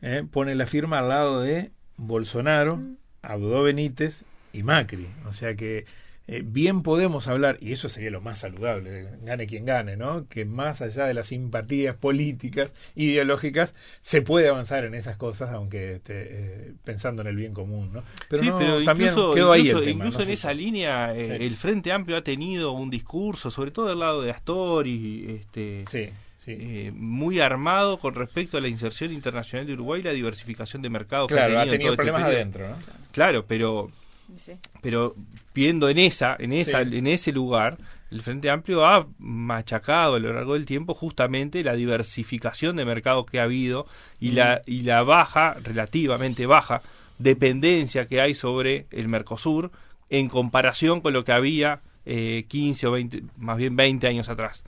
eh, 0.00 0.24
pone 0.28 0.56
la 0.56 0.66
firma 0.66 0.98
al 0.98 1.08
lado 1.08 1.40
de 1.40 1.70
Bolsonaro, 1.98 2.82
Abdo 3.22 3.62
Benítez 3.62 4.24
y 4.52 4.64
Macri. 4.64 5.06
O 5.28 5.32
sea 5.32 5.54
que 5.54 5.84
eh, 6.28 6.42
bien 6.44 6.82
podemos 6.82 7.26
hablar, 7.28 7.58
y 7.60 7.72
eso 7.72 7.88
sería 7.88 8.10
lo 8.10 8.20
más 8.20 8.38
saludable, 8.38 9.08
gane 9.22 9.46
quien 9.46 9.64
gane, 9.64 9.96
¿no? 9.96 10.28
Que 10.28 10.44
más 10.44 10.80
allá 10.80 11.06
de 11.06 11.14
las 11.14 11.26
simpatías 11.26 11.96
políticas, 11.96 12.74
ideológicas, 12.94 13.74
se 14.02 14.22
puede 14.22 14.48
avanzar 14.48 14.84
en 14.84 14.94
esas 14.94 15.16
cosas, 15.16 15.50
aunque 15.50 15.94
esté 15.96 16.12
eh, 16.30 16.72
pensando 16.84 17.22
en 17.22 17.28
el 17.28 17.36
bien 17.36 17.52
común, 17.52 17.92
¿no? 17.92 18.02
sí, 18.38 18.48
no, 18.48 18.58
pero 18.58 18.84
también 18.84 19.10
incluso, 19.10 19.34
quedó 19.34 19.52
ahí 19.52 19.60
incluso- 19.62 19.78
el 19.78 19.84
tema. 19.84 20.04
incluso 20.04 20.18
no 20.18 20.22
en 20.22 20.26
sé 20.28 20.32
esa 20.34 20.52
línea 20.54 21.14
eh, 21.16 21.36
Sí. 21.38 21.44
el 21.44 21.56
Frente 21.56 21.92
Amplio 21.92 22.16
ha 22.16 22.22
tenido 22.22 22.72
un 22.72 22.88
discurso, 22.90 23.50
sobre 23.50 23.70
todo 23.72 23.88
del 23.88 23.98
lado 23.98 24.22
de 24.22 24.30
Astori, 24.30 25.40
este, 25.40 25.84
Sí, 25.88 26.08
sí. 26.36 26.56
eh, 26.58 26.92
muy 26.94 27.40
armado 27.40 27.98
con 27.98 28.14
respecto 28.14 28.56
a 28.56 28.60
la 28.60 28.68
inserción 28.68 29.12
internacional 29.12 29.66
de 29.66 29.72
Uruguay 29.74 30.00
y 30.00 30.04
la 30.04 30.12
diversificación 30.12 30.82
de 30.82 30.90
mercados 30.90 31.28
que 31.28 31.34
claro, 31.34 31.58
ha 31.58 31.62
ha 31.62 31.64
tenido, 31.64 31.72
tenido 31.72 31.92
en 31.92 31.96
todo 31.96 32.04
este 32.04 32.12
problemas 32.12 32.34
adentro, 32.36 32.68
¿no? 32.68 32.76
Claro, 33.12 33.44
pero 33.46 33.90
Sí. 34.38 34.52
pero 34.80 35.14
viendo 35.54 35.88
en 35.88 35.98
esa 35.98 36.36
en 36.38 36.52
esa 36.52 36.84
Sí. 36.84 36.96
en 36.96 37.06
ese 37.06 37.32
lugar 37.32 37.78
el 38.10 38.22
Frente 38.22 38.50
Amplio 38.50 38.84
ha 38.86 39.06
machacado 39.18 40.16
a 40.16 40.18
lo 40.18 40.32
largo 40.32 40.54
del 40.54 40.66
tiempo 40.66 40.94
justamente 40.94 41.62
la 41.64 41.74
diversificación 41.74 42.76
de 42.76 42.84
mercados 42.84 43.24
que 43.26 43.40
ha 43.40 43.44
habido 43.44 43.86
y 44.20 44.30
Mm. 44.30 44.34
la 44.36 44.62
y 44.66 44.80
la 44.82 45.02
baja 45.02 45.54
relativamente 45.62 46.46
baja 46.46 46.82
dependencia 47.18 48.06
que 48.06 48.20
hay 48.20 48.34
sobre 48.34 48.86
el 48.90 49.08
Mercosur 49.08 49.70
en 50.10 50.28
comparación 50.28 51.00
con 51.00 51.12
lo 51.12 51.24
que 51.24 51.32
había 51.32 51.80
eh, 52.04 52.44
15 52.48 52.86
o 52.88 52.90
20, 52.92 53.22
más 53.38 53.56
bien 53.56 53.76
20 53.76 54.06
años 54.08 54.28
atrás. 54.28 54.64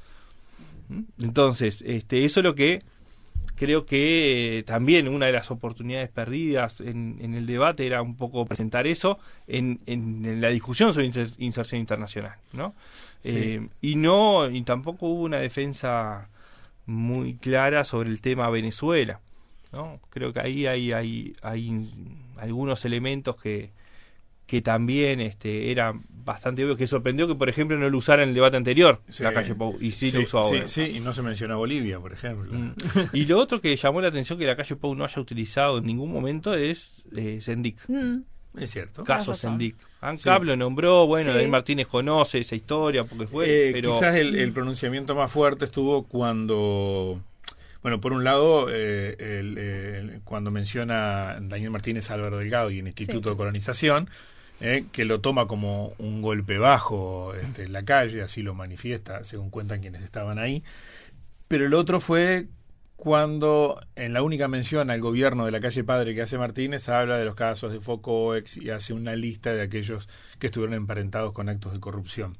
¿Mm? 0.88 1.00
Entonces, 1.24 1.82
este, 1.86 2.24
eso 2.24 2.40
es 2.40 2.44
lo 2.44 2.54
que 2.54 2.78
creo 3.56 3.86
que 3.86 4.58
eh, 4.58 4.62
también 4.62 5.08
una 5.08 5.26
de 5.26 5.32
las 5.32 5.50
oportunidades 5.50 6.08
perdidas 6.08 6.80
en, 6.80 7.16
en, 7.20 7.34
el 7.34 7.46
debate 7.46 7.86
era 7.86 8.02
un 8.02 8.16
poco 8.16 8.44
presentar 8.46 8.86
eso 8.86 9.18
en, 9.46 9.80
en, 9.86 10.24
en 10.26 10.40
la 10.40 10.48
discusión 10.48 10.92
sobre 10.92 11.08
inser- 11.10 11.34
inserción 11.38 11.80
internacional, 11.80 12.36
¿no? 12.52 12.74
Sí. 13.22 13.30
Eh, 13.34 13.68
y 13.80 13.96
no, 13.96 14.50
y 14.50 14.62
tampoco 14.62 15.06
hubo 15.06 15.22
una 15.22 15.38
defensa 15.38 16.28
muy 16.86 17.34
clara 17.34 17.84
sobre 17.84 18.10
el 18.10 18.20
tema 18.20 18.50
Venezuela, 18.50 19.20
¿no? 19.72 19.98
Creo 20.10 20.32
que 20.32 20.40
ahí 20.40 20.66
hay, 20.66 20.92
hay, 20.92 21.34
hay 21.42 21.86
algunos 22.38 22.84
elementos 22.84 23.40
que, 23.40 23.70
que 24.46 24.60
también 24.62 25.20
este, 25.20 25.70
eran 25.70 26.04
bastante 26.10 26.64
obvios, 26.64 26.78
que 26.78 26.86
sorprendió 26.86 27.26
que, 27.28 27.34
por 27.34 27.48
ejemplo, 27.48 27.76
no 27.78 27.88
lo 27.90 27.98
usara 27.98 28.22
en 28.22 28.30
el 28.30 28.34
debate 28.34 28.56
anterior, 28.56 29.00
Sí. 29.08 29.22
la 29.22 29.32
calle 29.32 29.54
Pou, 29.54 29.76
y 29.80 29.90
sí, 29.90 30.10
lo 30.10 30.20
usó 30.20 30.38
ahora. 30.38 30.68
Sí, 30.68 30.86
sí, 30.86 30.96
y 30.96 31.00
no 31.00 31.12
se 31.12 31.22
menciona 31.22 31.54
Bolivia, 31.56 31.98
por 32.00 32.12
ejemplo. 32.12 32.50
Mm. 32.52 32.72
Y 33.12 33.26
lo 33.26 33.38
otro 33.38 33.60
que 33.60 33.74
llamó 33.76 34.00
la 34.00 34.08
atención 34.08 34.38
que 34.38 34.46
la 34.46 34.56
calle 34.56 34.76
Pou 34.76 34.94
no 34.94 35.04
haya 35.04 35.20
utilizado 35.20 35.78
en 35.78 35.84
ningún 35.86 36.10
momento 36.12 36.54
es 36.54 37.04
eh, 37.16 37.38
Sendic. 37.40 37.78
Mm, 37.88 38.22
Es 38.58 38.70
cierto. 38.70 39.02
Caso. 39.04 39.34
Sendic. 39.34 39.76
ANCAP 40.00 40.42
Sí. 40.42 40.46
lo 40.46 40.56
nombró, 40.56 41.06
bueno, 41.06 41.30
Sí. 41.32 41.36
David 41.38 41.50
Martínez 41.50 41.86
conoce 41.88 42.38
esa 42.38 42.54
historia 42.54 43.04
porque 43.04 43.26
fue, 43.26 43.68
Eh, 43.68 43.72
pero 43.72 43.94
Quizás 43.94 44.14
el, 44.16 44.34
el 44.36 44.52
pronunciamiento 44.52 45.14
más 45.14 45.30
fuerte 45.30 45.64
estuvo 45.66 46.04
cuando, 46.06 47.20
bueno, 47.82 48.00
por 48.00 48.12
un 48.12 48.22
lado, 48.24 48.66
eh, 48.70 49.16
el- 49.18 49.58
el- 49.58 50.20
cuando 50.24 50.50
menciona 50.50 51.38
Daniel 51.40 51.70
Martínez 51.70 52.10
Álvaro 52.10 52.38
Delgado 52.38 52.70
y 52.70 52.78
el 52.78 52.86
Instituto 52.86 53.28
Sí. 53.30 53.34
de 53.34 53.36
Colonización, 53.36 54.08
eh, 54.60 54.86
que 54.92 55.04
lo 55.04 55.20
toma 55.20 55.46
como 55.46 55.94
un 55.98 56.22
golpe 56.22 56.58
bajo 56.58 57.34
este, 57.34 57.64
en 57.64 57.72
la 57.72 57.84
calle, 57.84 58.22
así 58.22 58.42
lo 58.42 58.54
manifiesta, 58.54 59.24
según 59.24 59.50
cuentan 59.50 59.80
quienes 59.80 60.02
estaban 60.02 60.38
ahí. 60.38 60.62
Pero 61.48 61.66
el 61.66 61.74
otro 61.74 62.00
fue 62.00 62.46
cuando 62.96 63.80
en 63.96 64.12
la 64.12 64.22
única 64.22 64.48
mención 64.48 64.90
al 64.90 65.00
gobierno 65.00 65.44
de 65.44 65.50
la 65.50 65.60
calle 65.60 65.84
Padre 65.84 66.14
que 66.14 66.22
hace 66.22 66.38
Martínez 66.38 66.88
habla 66.88 67.18
de 67.18 67.24
los 67.24 67.34
casos 67.34 67.72
de 67.72 67.80
Focoex 67.80 68.56
y 68.56 68.70
hace 68.70 68.94
una 68.94 69.16
lista 69.16 69.52
de 69.52 69.62
aquellos 69.62 70.08
que 70.38 70.46
estuvieron 70.46 70.74
emparentados 70.74 71.32
con 71.32 71.48
actos 71.48 71.72
de 71.72 71.80
corrupción. 71.80 72.36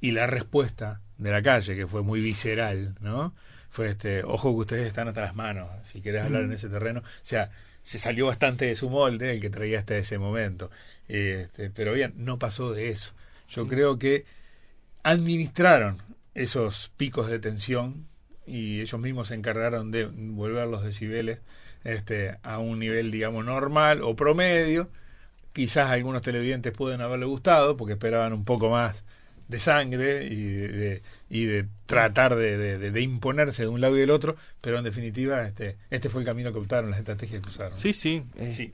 Y 0.00 0.12
la 0.12 0.26
respuesta 0.26 1.00
de 1.18 1.30
la 1.30 1.42
calle, 1.42 1.74
que 1.76 1.86
fue 1.86 2.02
muy 2.02 2.20
visceral, 2.20 2.94
¿no? 3.00 3.34
Fue 3.70 3.90
este, 3.90 4.22
ojo 4.24 4.52
que 4.54 4.60
ustedes 4.60 4.86
están 4.86 5.08
hasta 5.08 5.20
las 5.20 5.34
manos, 5.34 5.68
si 5.82 6.00
querés 6.00 6.24
hablar 6.24 6.44
en 6.44 6.52
ese 6.52 6.68
terreno. 6.68 7.00
O 7.00 7.04
sea, 7.22 7.50
se 7.82 7.98
salió 7.98 8.26
bastante 8.26 8.64
de 8.64 8.76
su 8.76 8.90
molde 8.90 9.32
el 9.32 9.40
que 9.40 9.50
traía 9.50 9.78
hasta 9.78 9.96
ese 9.96 10.18
momento. 10.18 10.70
Este, 11.08 11.70
pero 11.70 11.92
bien, 11.92 12.12
no 12.16 12.38
pasó 12.38 12.72
de 12.72 12.88
eso. 12.90 13.12
Yo 13.48 13.66
creo 13.68 13.98
que 13.98 14.24
administraron 15.02 15.98
esos 16.34 16.90
picos 16.96 17.28
de 17.28 17.38
tensión 17.38 18.06
y 18.46 18.80
ellos 18.80 19.00
mismos 19.00 19.28
se 19.28 19.34
encargaron 19.34 19.90
de 19.90 20.04
volver 20.06 20.66
los 20.68 20.82
decibeles 20.84 21.38
este, 21.84 22.36
a 22.42 22.58
un 22.58 22.78
nivel, 22.78 23.10
digamos, 23.10 23.44
normal 23.44 24.02
o 24.02 24.14
promedio. 24.16 24.88
Quizás 25.52 25.90
algunos 25.90 26.22
televidentes 26.22 26.72
pueden 26.72 27.00
haberle 27.00 27.26
gustado 27.26 27.76
porque 27.76 27.94
esperaban 27.94 28.32
un 28.32 28.44
poco 28.44 28.68
más 28.70 29.04
de 29.48 29.58
sangre 29.60 30.26
y 30.26 30.42
de, 30.42 30.68
de- 30.68 31.02
y 31.30 31.44
de 31.44 31.66
tratar 31.86 32.34
de, 32.34 32.78
de- 32.78 33.00
imponerse 33.00 33.62
de 33.62 33.68
un 33.68 33.80
lado 33.80 33.96
y 33.96 34.00
del 34.00 34.10
otro, 34.10 34.36
pero 34.60 34.78
en 34.78 34.84
definitiva 34.84 35.46
este, 35.46 35.76
este 35.88 36.08
fue 36.08 36.20
el 36.22 36.26
camino 36.26 36.52
que 36.52 36.58
optaron, 36.58 36.90
las 36.90 36.98
estrategias 36.98 37.40
que 37.42 37.48
usaron. 37.48 37.78
sí, 37.78 37.92
sí, 37.92 38.24
Sí. 38.50 38.72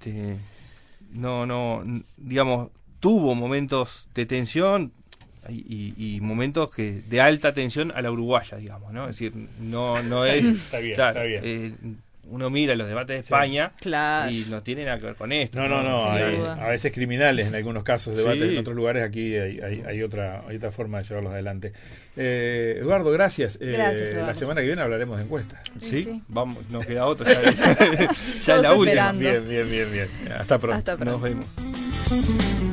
No, 1.13 1.47
no, 1.47 1.83
digamos, 2.17 2.71
tuvo 3.01 3.35
momentos 3.35 4.09
de 4.15 4.27
tensión 4.27 4.93
y, 5.49 5.95
y- 5.97 6.17
y 6.17 6.21
momentos 6.21 6.71
que 6.75 7.03
de 7.09 7.21
alta 7.21 7.53
tensión 7.53 7.93
a 7.95 8.01
la 8.03 8.11
uruguaya, 8.11 8.57
digamos, 8.59 8.93
¿no? 8.93 9.05
Es 9.09 9.17
decir, 9.19 9.35
no, 9.61 10.03
no 10.03 10.25
es, 10.25 10.47
Está 10.47 10.79
bien, 10.79 10.95
claro, 10.95 11.11
está 11.25 11.25
bien. 11.25 11.41
eh, 11.45 11.95
uno 12.25 12.51
mira 12.51 12.75
los 12.77 12.87
debates 12.89 13.17
de 13.17 13.23
Sí. 13.23 13.27
España 13.27 13.73
Claro. 13.81 14.31
y 14.31 14.47
no 14.49 14.63
tiene 14.63 14.85
nada 14.85 14.99
que 14.99 15.07
ver 15.07 15.17
con 15.17 15.33
esto. 15.33 15.59
No, 15.61 15.69
no, 15.69 15.83
no, 15.83 16.11
hay, 16.11 16.37
a 16.37 16.69
veces 16.69 16.93
criminales 16.93 17.49
en 17.49 17.55
algunos 17.55 17.83
casos, 17.83 18.17
debates 18.17 18.43
Sí. 18.49 18.55
en 18.55 18.59
otros 18.61 18.77
lugares, 18.77 19.03
aquí 19.05 19.35
hay, 19.37 19.61
hay, 19.61 19.83
hay 19.87 20.03
otra, 20.03 20.43
hay 20.49 20.57
otra 20.57 20.71
forma 20.71 20.99
de 20.99 21.05
llevarlos 21.05 21.33
adelante. 21.33 21.73
Eh, 22.17 22.77
Eduardo, 22.81 23.11
gracias. 23.11 23.59
Eh, 23.61 23.73
Gracias, 23.73 24.15
La 24.15 24.35
semana 24.35 24.61
que 24.61 24.67
viene 24.69 24.83
hablaremos 24.83 25.19
de 25.19 25.25
encuestas. 25.25 25.61
Sí, 25.81 26.05
Sí. 26.05 26.23
vamos, 26.29 26.69
nos 26.71 26.87
queda 26.87 27.07
otro. 27.07 27.27
Ya, 27.27 28.11
ya 28.47 28.57
es 28.57 28.63
la 28.63 28.75
última. 28.75 29.13
Bien, 29.13 29.49
bien, 29.49 29.71
bien, 29.71 29.93
bien. 29.93 30.09
Hasta 30.39 30.59
pronto. 30.59 30.77
Hasta 30.79 30.97
pronto. 30.97 31.13
Nos 31.13 31.23
vemos. 31.23 32.63